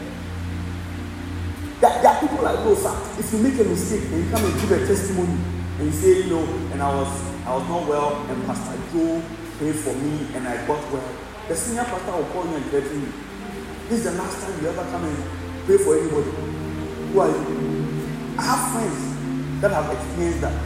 [1.80, 2.80] There, there are people like those.
[2.80, 2.94] Sir.
[3.18, 5.36] If you make a mistake and you come and give a testimony
[5.80, 7.08] and you say, you know, and I was
[7.44, 9.20] I was not well, and Pastor Joe
[9.58, 11.12] prayed for me and I got well.
[11.48, 13.12] The senior pastor will call you and threaten you.
[13.92, 15.16] This is the last time you ever come and
[15.66, 16.30] pray for anybody.
[17.12, 17.44] Who are you?
[18.38, 20.56] I have friends that have experienced that.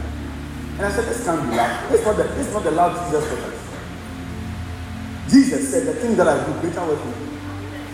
[0.79, 1.57] And I said, this can't be.
[1.91, 3.51] This is not the, is not the love Jesus us.
[5.29, 6.95] Jesus said, the thing that I do, greater will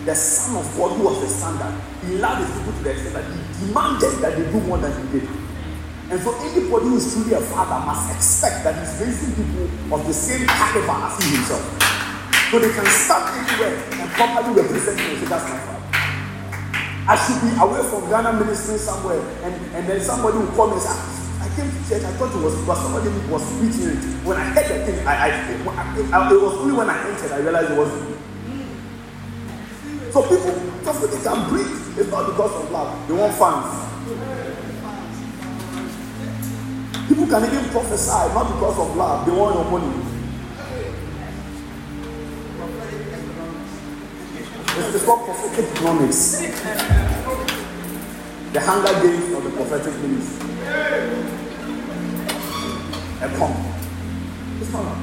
[0.06, 3.14] The Son of God, who was the standard, he loved his people to the extent
[3.14, 5.28] that he demanded that they do more than he did.
[6.14, 10.06] And so anybody who is truly a father must expect that he's raising people of
[10.06, 11.83] the same caliber as he himself.
[12.54, 15.82] So they can stand anywhere and properly represent and say, that's my father.
[17.10, 20.80] I should be away from Ghana ministering somewhere, and, and then somebody will come and
[20.80, 24.02] say, ah, came to church, I thought it was because somebody was preaching it.
[24.22, 27.72] When I heard the thing, I, I, it, was only when I entered I realized
[27.72, 28.22] it wasn't.
[30.14, 30.54] So people,
[30.86, 32.94] just so they can breathe, it's not because of love.
[33.10, 33.66] They want fans.
[37.10, 40.03] People can even prophesy, not because of love, they want your money.
[44.76, 46.40] It's called prophetic economics.
[48.52, 50.50] The hunger games of the prophetic ministry.
[53.22, 53.56] A pump.
[54.60, 54.98] It's not.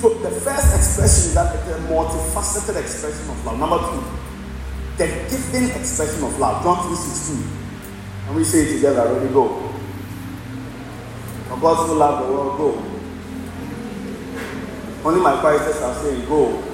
[0.00, 3.58] So the first expression is that it's a multifaceted expression of love.
[3.58, 4.02] Number two,
[4.96, 6.62] the giving expression of love.
[6.62, 8.28] John 3.16.
[8.28, 9.72] And we say it together, ready, go.
[11.48, 12.68] For God so loved the world, go.
[15.04, 16.71] Only my choristers are saying, go.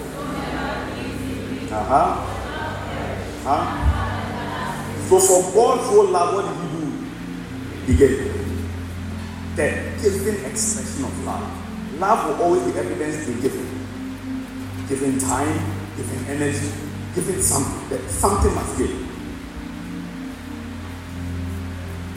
[1.70, 2.24] Uh-huh.
[3.44, 3.88] Huh?
[5.08, 6.84] So for God so loved, what did he do?
[7.86, 8.38] He gave.
[9.56, 9.66] The
[10.00, 12.00] giving expression of love.
[12.00, 13.68] Love will always be evidenced in giving.
[14.88, 15.58] Giving time,
[15.96, 16.70] giving energy,
[17.14, 17.88] giving something.
[17.90, 18.90] That Something must give.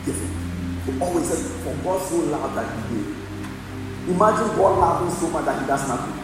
[0.05, 0.31] Giving.
[0.85, 3.17] He always says, For God so love that he gave.
[4.15, 6.21] Imagine God loving so much that he does nothing.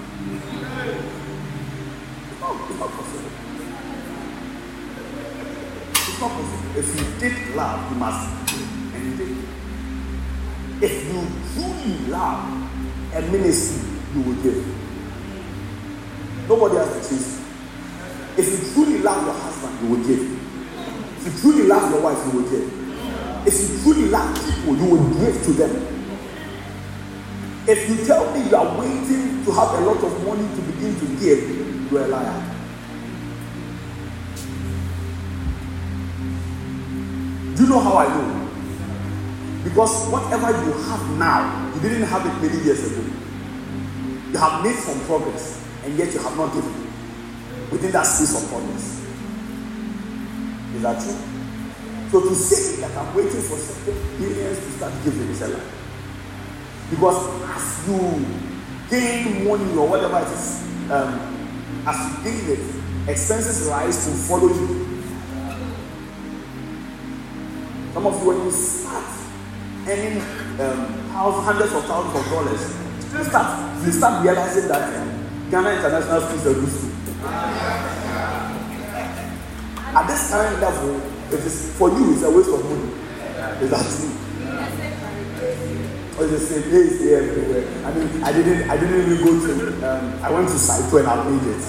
[6.19, 8.95] If you did love, you must give.
[8.95, 10.85] And he.
[10.85, 11.21] If you
[11.53, 12.71] truly love,
[13.13, 14.65] a ministry you will give.
[16.49, 17.39] Nobody has to chase.
[18.35, 20.23] If you truly love your husband, you will give.
[21.17, 23.47] If you truly love your wife, you will give.
[23.47, 25.87] If you truly love people, you will give to them.
[27.67, 30.99] If you tell me you are waiting to have a lot of money to begin
[30.99, 32.56] to give, you are a liar.
[37.67, 38.47] You know how I know?
[39.65, 43.03] Because whatever you have now, you didn't have it many years ago.
[44.31, 46.71] You have made some progress, and yet you have not given
[47.69, 49.03] within that space of progress.
[50.75, 51.19] Is that true?
[52.09, 55.59] So to say that I'm waiting for certain billions to start giving is a lie.
[56.89, 57.99] Because as you
[58.89, 64.47] gain money or whatever it is, um, as you gain it, expenses rise to follow
[64.47, 64.86] you.
[67.97, 69.09] Some of you, when you start
[69.89, 70.21] earning
[70.61, 70.85] um,
[71.41, 72.61] hundreds of thousands of dollars,
[73.11, 75.09] you start, you start realizing that um,
[75.49, 76.93] Ghana International School is a good school.
[79.97, 81.01] At this current level,
[81.33, 82.93] it is for you, it's a waste of money.
[83.65, 84.13] Is that true?
[86.21, 87.65] Or the same place here everywhere?
[87.83, 89.51] I mean, I didn't, I didn't even go to.
[89.89, 91.65] Um, I went to Saito and I made it.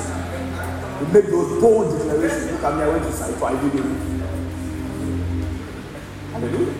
[1.00, 2.52] We made those bold declarations.
[2.52, 4.17] Look at me, I went to Saito, I did it.
[6.38, 6.70] Hallelujah.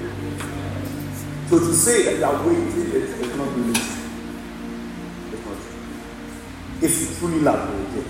[1.51, 3.71] So to say that you are waiting, it, it's not true.
[3.75, 6.87] It's not true.
[6.87, 8.05] If you truly love okay.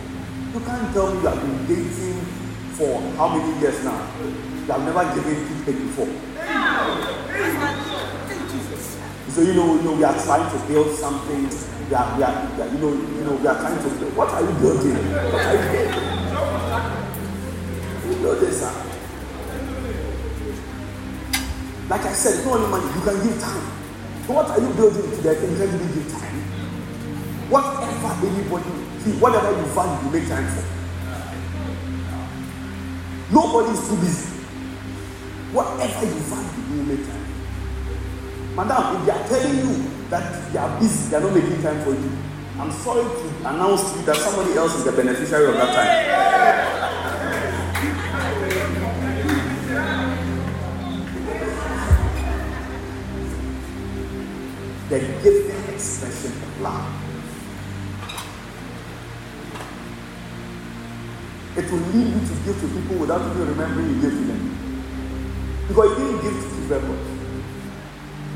[0.52, 2.20] You can't tell me you have been dating
[2.76, 3.96] for how many years now?
[4.20, 6.12] You have never given toothpaste before.
[9.32, 11.48] So you know, you know, we are trying to build something.
[11.88, 14.14] We are, we are, we are, you know, you know, we are trying to build.
[14.16, 14.96] What are you building?
[15.32, 16.04] What are you building?
[18.04, 18.97] You know this, sir.
[21.88, 23.64] Like I said, it's not only money, you can give time.
[24.26, 25.34] So what are you building today?
[25.40, 26.36] Can you really give time?
[27.48, 28.68] Whatever anybody,
[29.00, 30.64] see, whatever you value, you make time for.
[33.32, 34.28] Nobody is too busy.
[35.56, 37.24] Whatever you value, you make time.
[38.54, 41.80] Madam, if they are telling you that they are busy, they are not making time
[41.84, 42.10] for you.
[42.60, 46.87] I'm sorry to announce to you that somebody else is the beneficiary of that time.
[54.88, 56.86] The giving expression of love.
[61.56, 64.42] It will lead you to give to people without even remembering you gave to them.
[65.68, 66.98] Because you didn't give to record.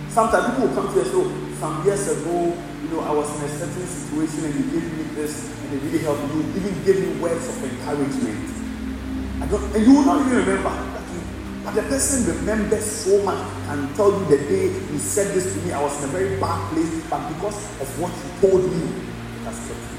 [0.08, 3.12] Sometimes people will come to you and say, oh, some years ago, you know, I
[3.12, 6.42] was in a certain situation and you gave me this and it really helped me.
[6.42, 8.44] You even gave me words of encouragement.
[9.40, 10.92] I don't, and you will not even remember.
[11.64, 13.38] But the person remembers so much
[13.72, 16.38] and tell you the day you said this to me, I was in a very
[16.38, 19.98] bad place, but because of what you told me, it has kept me.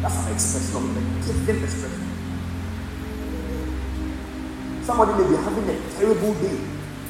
[0.00, 2.06] That's an expression of the giving expression.
[4.84, 6.58] Somebody may be having a terrible day.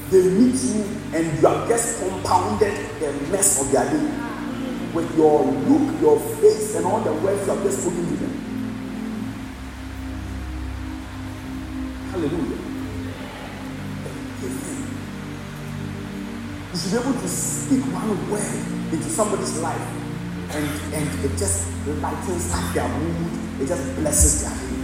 [0.08, 4.30] They meet you and you have just compounded the mess of their day
[4.94, 8.32] with your look, your face, and all the words you have just spoken to them.
[12.10, 12.59] Hallelujah.
[16.90, 19.80] Be able to speak one word into somebody's life
[20.50, 24.76] and, and it just lightens up their mood, it just blesses their day.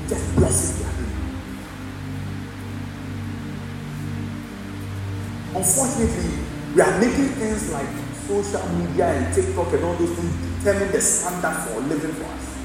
[0.00, 1.14] It just blesses their day.
[5.54, 6.44] unfortunately,
[6.74, 7.86] we are making things like
[8.26, 12.56] social media and TikTok and all those things determine the standard for living for us.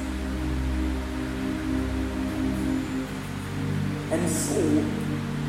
[4.12, 4.60] And so,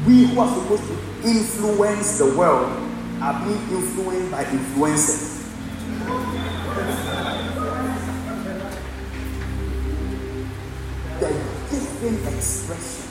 [0.07, 2.71] we who are supposed to influence the world
[3.23, 5.37] are being influenced by influencers.
[11.21, 11.29] the
[11.71, 13.11] giving expression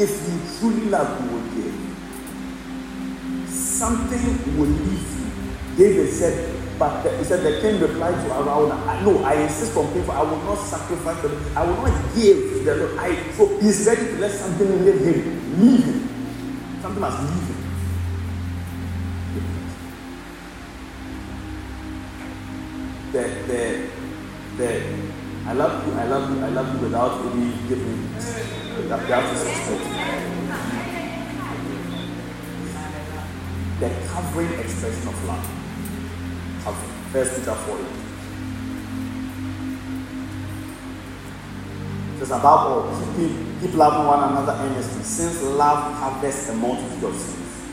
[0.00, 1.74] If you truly love, you will give.
[3.50, 5.76] Something will leave you.
[5.76, 9.92] David said, but the, he said the king replied to Araunah, no, I insist on
[9.92, 10.12] people.
[10.12, 11.44] I will not sacrifice them.
[11.56, 12.98] I will not give the Lord.
[12.98, 15.60] I, so he's ready to let something leave him.
[15.60, 16.08] Leave him.
[16.80, 17.58] Something must leave him.
[23.10, 23.88] The, the,
[24.58, 24.82] the,
[25.46, 28.12] I love you, I love you, I love you without any giving.
[28.88, 29.84] That, that is suspect.
[33.80, 35.57] The covering expression of love.
[37.12, 37.78] First Peter 4
[42.20, 43.30] It's above all, keep,
[43.60, 47.68] keep loving one another earnestly, since love covers a multitude of sins.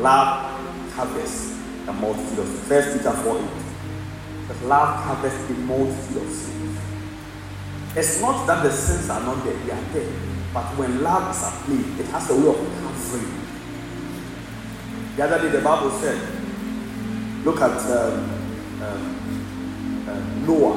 [0.00, 2.68] Love covers a multitude of sins.
[2.68, 3.44] First Peter 4 8.
[4.42, 6.78] Because love covers a multitude of sins.
[7.96, 10.12] It's not that the sins are not there, they are there.
[10.52, 13.48] But when love is applied, it has a way of covering.
[15.16, 16.37] The other day, the Bible said,
[17.48, 18.28] look at um,
[18.84, 20.76] um, uh, Noah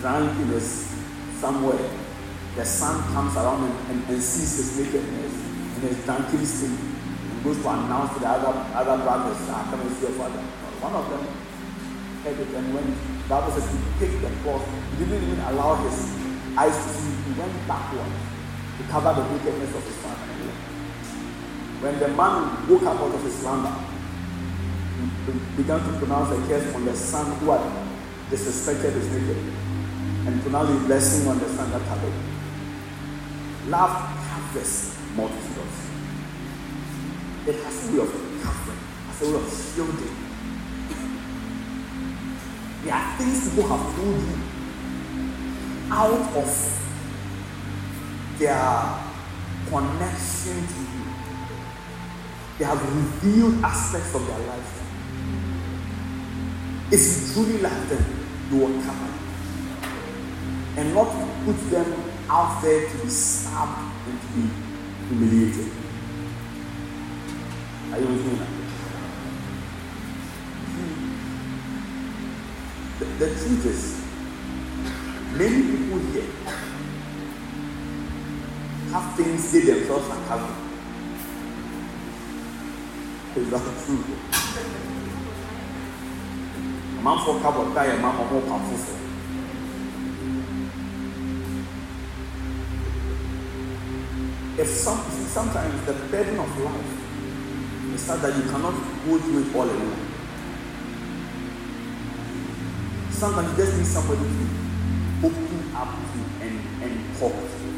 [0.00, 0.86] drunk in his
[1.34, 1.90] somewhere.
[2.54, 5.34] The son comes around and, and, and sees his nakedness
[5.74, 9.80] and his drunken state and goes to announce to the other, other brothers, ah, come
[9.80, 10.38] and see your father.
[10.78, 11.26] One of them
[12.22, 14.62] heard it, and when the Bible says he picked the cloth,
[14.94, 15.98] he didn't even allow his
[16.54, 18.06] eyes to see, he went backward
[18.78, 20.30] to cover the nakedness of his father.
[21.82, 23.74] When the man woke up out of his slumber,
[25.56, 27.60] began to pronounce a curse on the son who had
[28.30, 29.54] disrespected his nakedness
[30.26, 32.30] and pronounce his blessing on the son that had
[33.68, 33.90] Love
[34.28, 35.90] covers multitudes.
[37.46, 38.12] It has a way of
[38.42, 38.78] covering,
[39.08, 40.16] has a way of shielding.
[42.84, 44.38] There are things people have told you
[45.90, 46.50] out of
[48.38, 49.10] their
[49.68, 51.04] connection to you.
[52.58, 54.79] They have revealed aspects of their life.
[56.92, 58.04] If you truly love them,
[58.50, 59.18] you will cover them.
[60.76, 61.06] And not
[61.44, 61.94] put them
[62.28, 64.50] out there to be stabbed and to be
[65.06, 65.72] humiliated.
[67.92, 68.46] Are you with me now?
[72.98, 73.82] The, the truth is,
[75.38, 76.30] many people here
[78.90, 80.70] have things they themselves are covering.
[83.36, 84.99] Is that true?
[87.00, 89.00] Amanfoɔ ka bɔ tae ma ɔmo kwan foforɔ
[94.58, 95.00] if some
[95.32, 96.92] sometimes the burden of life
[97.94, 98.74] is such that you cannot
[99.06, 100.06] go through it all alone.
[103.10, 107.68] Sometimes you just need somebody to open up to and and talk to.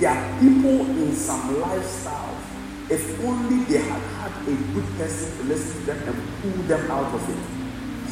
[0.00, 2.40] There are people in some lifestyles
[2.88, 6.90] if only they had had a good person to listen to them and pull them
[6.90, 7.61] out of it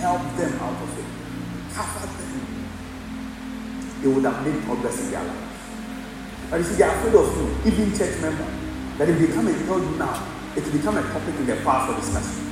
[0.01, 1.05] help them out of it.
[1.74, 2.32] Cover them.
[4.03, 5.51] They would have made progress in their life
[6.51, 8.51] but you see they are afraid of you even church members
[8.98, 10.26] that if they come and tell you now
[10.57, 12.46] it will become a topic in their past for discussion.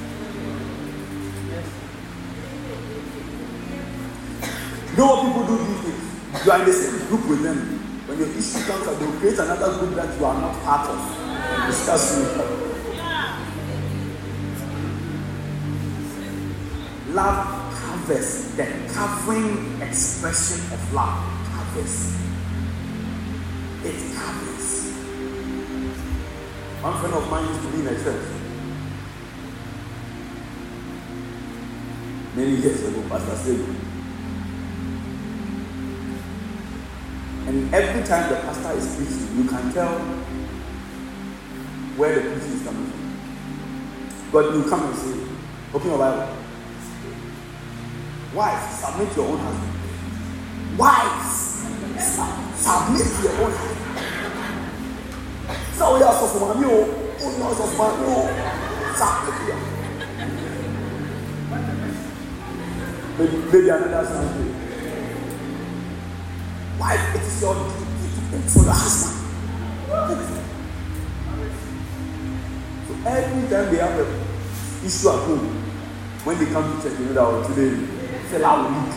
[4.91, 6.47] You know what people do these days?
[6.47, 7.59] You are in the same group with them.
[8.07, 10.89] When your issue comes out they will create another group that you are not part
[10.89, 11.67] of.
[11.67, 12.68] Discuss you
[17.19, 18.65] love covers the
[18.95, 21.19] covering expression of love.
[21.51, 22.15] Covers.
[23.83, 24.69] It covers.
[26.81, 28.27] One friend of mine used to be in a church
[32.37, 33.75] many years ago pastor Segu
[37.49, 39.99] and every time the pastor is preaching you can tell
[41.97, 44.31] where the preaching is coming from.
[44.31, 45.19] But you come and say
[45.75, 46.38] open your bible
[48.35, 50.79] Wives, submit your own husband.
[50.79, 51.65] Wives,
[52.55, 53.79] submit your own husband.
[55.75, 58.15] So we are so from you, who knows of my you,
[58.95, 59.59] submit your
[63.19, 64.53] Maybe, maybe another Sunday.
[66.79, 67.73] Wife, it is your duty
[68.31, 69.19] to for your husband.
[72.87, 74.07] So every time they have a
[74.87, 75.47] issue at home,
[76.25, 77.98] when they come to church, you know that today,
[78.29, 78.95] fell out week.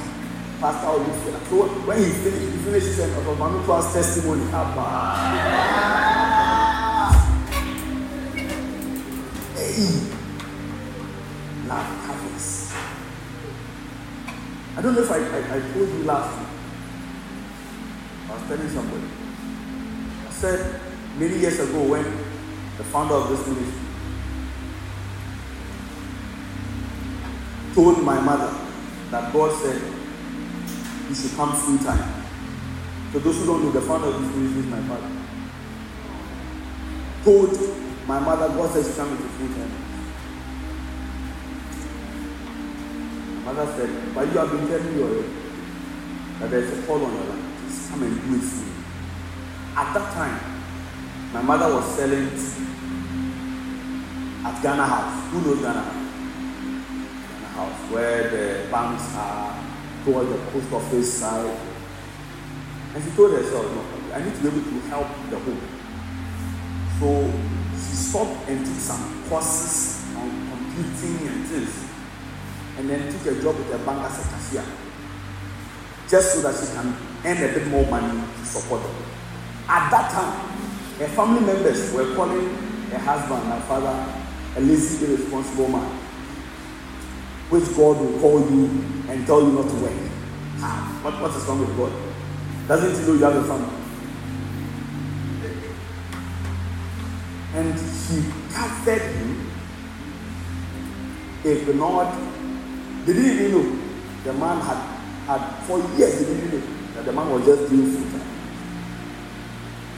[0.59, 4.81] Pastor will be fell So when he finishes, he finishes and of Manutua's testimony, Abba.
[9.55, 9.87] Hey,
[11.67, 12.73] love happens.
[14.77, 16.47] I don't know if I, I, I told you last week.
[18.29, 19.07] I was telling somebody.
[20.27, 20.81] I said
[21.17, 22.03] many years ago when
[22.77, 23.79] the founder of this ministry
[27.73, 28.60] told my mother
[29.11, 29.81] that God said
[31.09, 32.23] you should come full time.
[33.11, 35.11] For those who don't know, the founder of this ministry is my father.
[37.25, 39.71] Told my mother, God says you come into full time.
[43.43, 45.27] My mother said, but you have been telling me already
[46.39, 47.89] that there is a call on your life.
[47.89, 48.71] Come and do it for me.
[49.75, 50.39] At that time,
[51.33, 52.27] my mother was selling
[54.45, 55.31] at Ghana House.
[55.31, 56.00] Who knows Ghana House?
[57.91, 59.55] Where the banks are
[60.03, 61.57] toward the post office side.
[62.93, 65.61] And she told herself, no, I need to be able to help the home.
[66.99, 67.31] So
[67.73, 71.87] she stopped and took some courses on computing and things.
[72.77, 74.65] And then took a job with a bank as a cashier.
[76.09, 78.95] Just so that she can earn a bit more money to support them.
[79.67, 80.49] At that time,
[80.99, 82.49] her family members were calling
[82.91, 84.13] her husband, my father,
[84.57, 86.00] a lazy, irresponsible man.
[87.51, 88.65] Which God will call you
[89.09, 89.93] and tell you not to work.
[90.57, 90.81] How?
[91.03, 91.91] What, what is wrong with God?
[92.67, 93.77] Doesn't he know you have a family?
[97.53, 98.23] And she
[98.53, 99.51] covered him,
[101.43, 102.07] ignored.
[103.05, 103.81] They didn't even know
[104.23, 104.77] the man had,
[105.25, 108.21] had for years, they didn't know that the man was just doing full.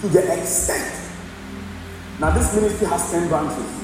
[0.01, 1.11] To the extent.
[2.19, 3.82] Now, this ministry has 10 branches.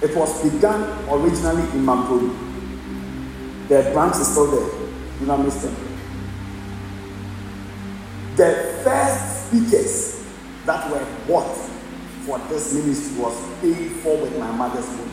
[0.00, 2.30] It was begun originally in Mampuru.
[3.68, 4.88] The branch is still there.
[5.18, 5.74] Do not miss them.
[8.36, 10.24] The first speakers
[10.66, 11.56] that were bought
[12.24, 15.10] for this ministry was paid for with my mother's money.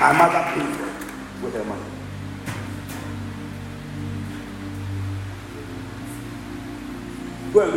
[0.00, 2.01] My mother paid for it with her money.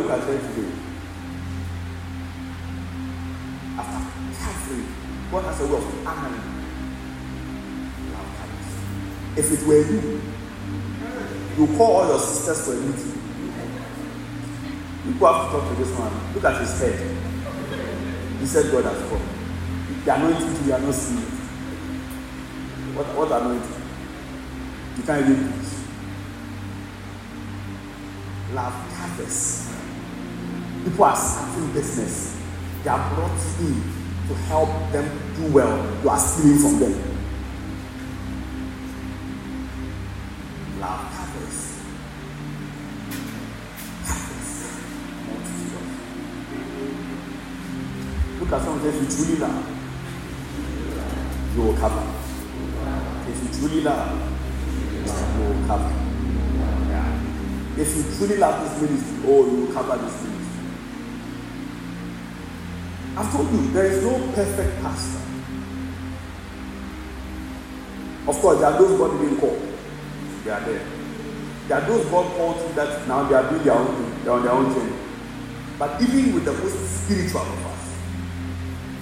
[0.06, 0.72] Look at her today.
[3.76, 4.84] After carefully,
[5.32, 6.56] God has a way of honoring
[9.36, 10.22] If it were you,
[11.58, 13.20] you call all your sisters for a meeting.
[15.04, 16.34] People have to talk to this man.
[16.34, 17.16] Look at his head.
[18.40, 19.20] He said God has come.
[20.04, 21.28] The anointing you are not seeing it.
[22.96, 23.82] What, what anointing?
[24.96, 25.72] You can't even preach.
[28.54, 29.65] Love covers.
[30.86, 32.40] People are starting business.
[32.84, 33.82] They are brought in
[34.28, 36.00] to help them do well.
[36.00, 36.92] You are stealing from them.
[40.78, 41.82] Love covers.
[48.38, 49.66] Look at someone if you truly love,
[51.56, 52.06] you will cover.
[53.28, 54.12] If you truly love,
[55.02, 55.92] you will cover.
[57.76, 60.45] If you truly love this ministry, oh, you will cover this ministry.
[63.16, 65.22] I've told you, there is no perfect pastor.
[68.28, 69.58] Of course, there are those God didn't call.
[70.44, 70.86] They are there.
[71.66, 74.24] There are those God called that now they are doing their own thing.
[74.24, 74.96] They are on their own journey.
[75.78, 77.96] But even with the most spiritual of us,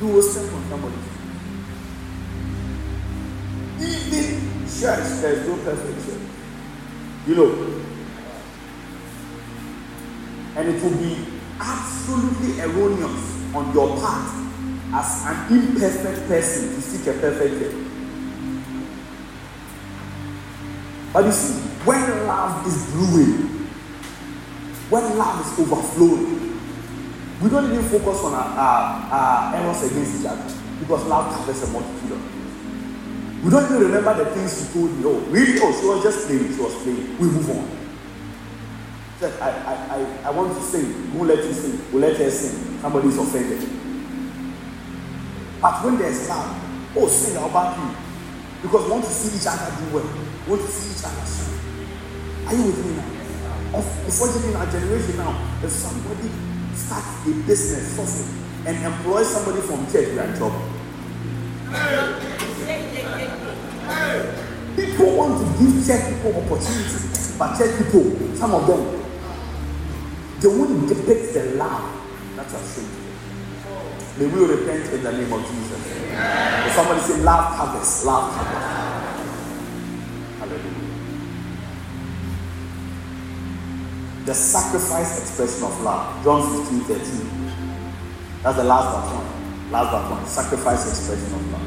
[0.00, 0.94] you will step on somebody.
[3.80, 6.28] Even church, there is no perfect church.
[7.26, 7.80] You know.
[10.56, 11.26] And it will be
[11.58, 14.30] absolutely erroneous on your part
[14.94, 17.74] as an imperfect person to seek a perfect church.
[21.12, 23.68] But you see, when love is brewing,
[24.90, 26.58] when love is overflowing,
[27.40, 31.62] we don't even focus on our, our, our errors against each other because love covers
[31.62, 33.44] a multitude of things.
[33.44, 35.04] We don't even remember the things she told me.
[35.04, 35.58] Oh, really?
[35.60, 36.54] Oh, she was just playing.
[36.54, 37.18] She was playing.
[37.18, 37.73] We move on.
[39.24, 41.16] Said, I, I, I, I want to sing.
[41.16, 41.80] Won't let you sing.
[41.90, 42.78] We'll let her sing.
[42.82, 43.66] Somebody is offended.
[45.62, 46.52] But when there's love,
[46.94, 47.88] oh, sing about you.
[48.60, 50.04] Because we want to see each other do well.
[50.44, 51.56] We want to see each other shine.
[52.44, 53.80] Are you with me now?
[53.80, 55.32] Unfortunately, in our generation now,
[55.64, 56.28] if somebody
[56.76, 58.28] starts a business something,
[58.68, 60.68] and employs somebody from church, we are in trouble.
[64.76, 67.08] People want to give church people opportunity,
[67.38, 69.03] but church people, some of them,
[70.44, 71.90] they won't depict the love
[72.36, 72.84] that you have shown.
[74.18, 76.74] May we repent in the name of Jesus.
[76.74, 78.84] Somebody say, Love covers, love covers.
[80.38, 80.84] Hallelujah.
[84.26, 86.22] The sacrifice expression of love.
[86.22, 88.42] John 15 13.
[88.42, 89.72] That's the last but one.
[89.72, 90.26] Last but one.
[90.26, 91.62] Sacrifice expression of love.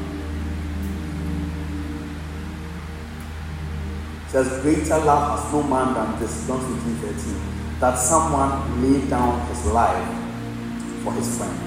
[4.24, 6.46] It says, Greater love has no man than this.
[6.46, 10.08] John 15 13 that someone laid down his life
[11.04, 11.60] for his friends.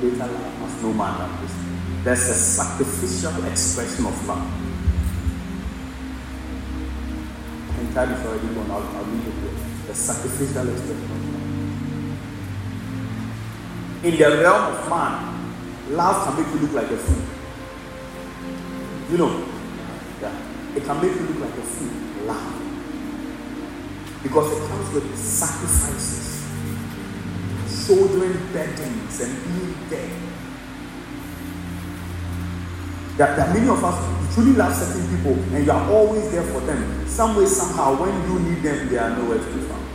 [0.00, 1.54] Greater love has no man than this.
[2.02, 4.44] There's a sacrificial expression of love.
[7.78, 8.70] And time is already gone.
[8.72, 9.54] I'll, I'll read it here.
[9.86, 11.42] The sacrificial expression of love.
[14.04, 15.12] In the realm of man,
[15.90, 17.22] love can make you look like a fool.
[19.12, 19.46] You know,
[20.20, 20.34] yeah,
[20.74, 22.26] it can make you look like a fool.
[22.26, 22.61] Love
[24.22, 26.46] because it comes with sacrifices,
[27.86, 30.10] shouldering burdens, and being there.
[33.18, 36.44] That, that many of us you truly love certain people and you are always there
[36.44, 37.06] for them.
[37.06, 39.86] Some way, somehow, when you need them, they are nowhere to be found.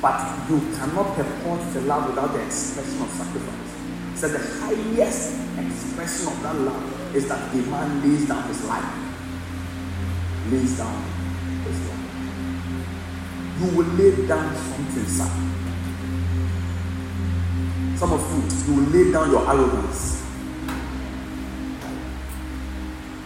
[0.00, 4.20] But you cannot purport the love without the expression of sacrifice.
[4.20, 9.07] So the highest expression of that love is that a man lays down his life
[10.50, 11.04] lays down.
[13.58, 15.28] You will lay down something, sir.
[17.98, 20.24] Some of you, you will lay down your arrogance.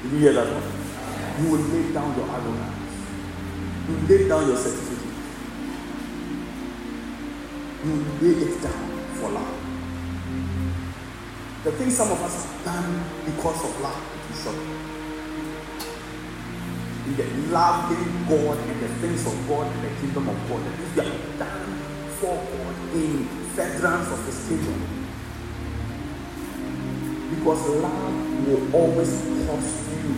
[0.02, 1.44] Did you hear that one?
[1.44, 2.76] You will lay down your arrogance.
[3.88, 4.98] You will lay down your certificate.
[7.84, 9.54] You will lay it down for love.
[11.64, 14.02] The things some of us have done because of love
[14.32, 15.01] is shocking
[17.06, 20.62] in the loving God and the things of God and the kingdom of God.
[20.64, 21.78] That is, you are done
[22.20, 23.26] for God in
[23.56, 24.98] furtherance of His kingdom.
[27.30, 29.10] Because love will always
[29.46, 30.14] cost you.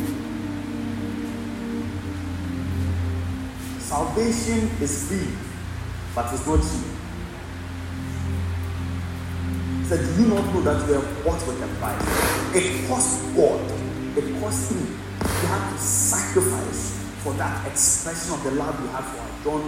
[3.78, 5.28] Salvation is free,
[6.14, 6.90] but it's not cheap.
[9.78, 12.54] He said, Do you not know that we are bought with a price?
[12.54, 13.60] It cost God,
[14.18, 14.86] it cost me
[15.44, 19.44] you have to sacrifice for that expression of the love you have for us.
[19.44, 19.60] John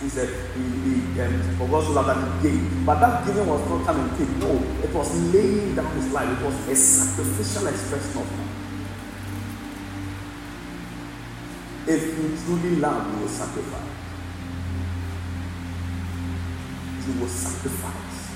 [0.00, 2.86] he said he, he um, for God's love that he gave.
[2.86, 4.28] But that giving was not coming quick.
[4.40, 6.40] No, it was laying down his life.
[6.40, 8.48] It was a sacrificial expression of love.
[11.88, 13.82] If you truly love, you will sacrifice.
[17.06, 18.32] You will sacrifice.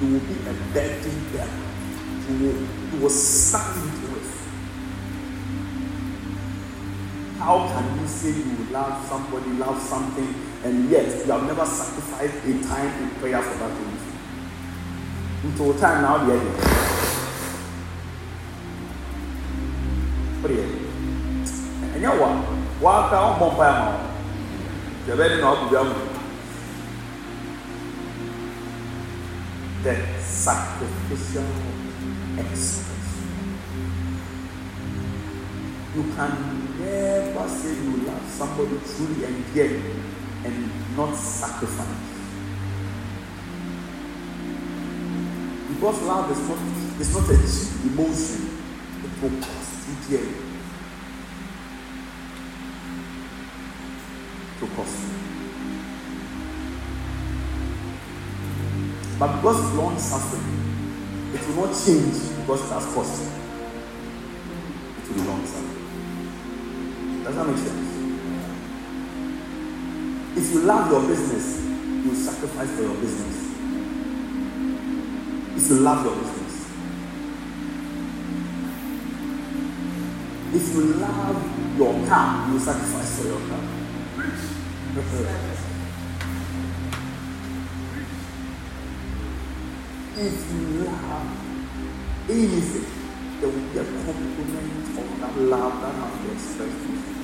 [0.00, 1.68] You will be a burden bearer.
[2.28, 3.10] You will, you will
[7.38, 10.34] How can you say you love somebody, love something,
[10.64, 13.98] and yet you have never sacrificed a time in prayer for that thing?
[15.44, 16.48] Until time now, the end.
[20.42, 20.54] What do
[21.94, 22.82] And you what?
[22.82, 25.06] Walk down, bump by mouth.
[25.06, 25.76] You're ready now to be
[29.84, 31.46] The sacrificial
[32.36, 32.97] expression.
[35.98, 39.72] You can never say you love somebody truly and yet
[40.44, 41.88] and not sacrifice.
[45.68, 46.58] Because love is not
[47.00, 48.60] it's not a cheap emotion,
[49.02, 50.34] it will cost you dearly.
[54.60, 55.08] To cost you.
[59.18, 63.22] But because it's long suffering, it will not change because it has cost.
[63.22, 63.47] It
[67.28, 68.16] Does that make sense?
[70.34, 73.52] If you love your business, you sacrifice for your business.
[75.54, 76.70] If you love your business.
[80.54, 83.60] If you love your car, you sacrifice for your car.
[90.16, 91.28] if you love
[92.30, 92.86] anything,
[93.40, 97.17] there will be a component of that love that must be expressed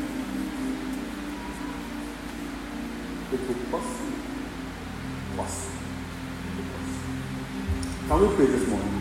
[8.07, 8.95] Can we pray this morning?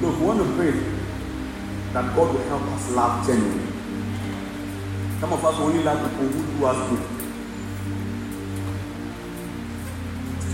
[0.00, 0.72] Look, we want to pray
[1.92, 3.72] that God will help us love genuinely.
[5.20, 7.02] Some of us only love people who do us good.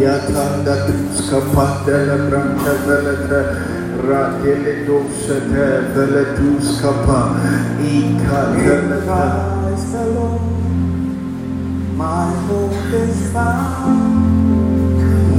[0.00, 3.40] yatanda duskapande le brante velete
[4.00, 7.36] Rakele dosete veletus kapa
[7.84, 9.22] ikadeleta.
[9.60, 10.89] Christ alone,
[12.00, 13.92] my hope is found.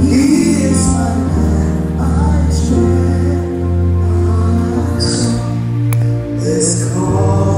[0.00, 2.46] He is my man, I
[4.94, 5.22] trust.
[6.44, 7.52] This call.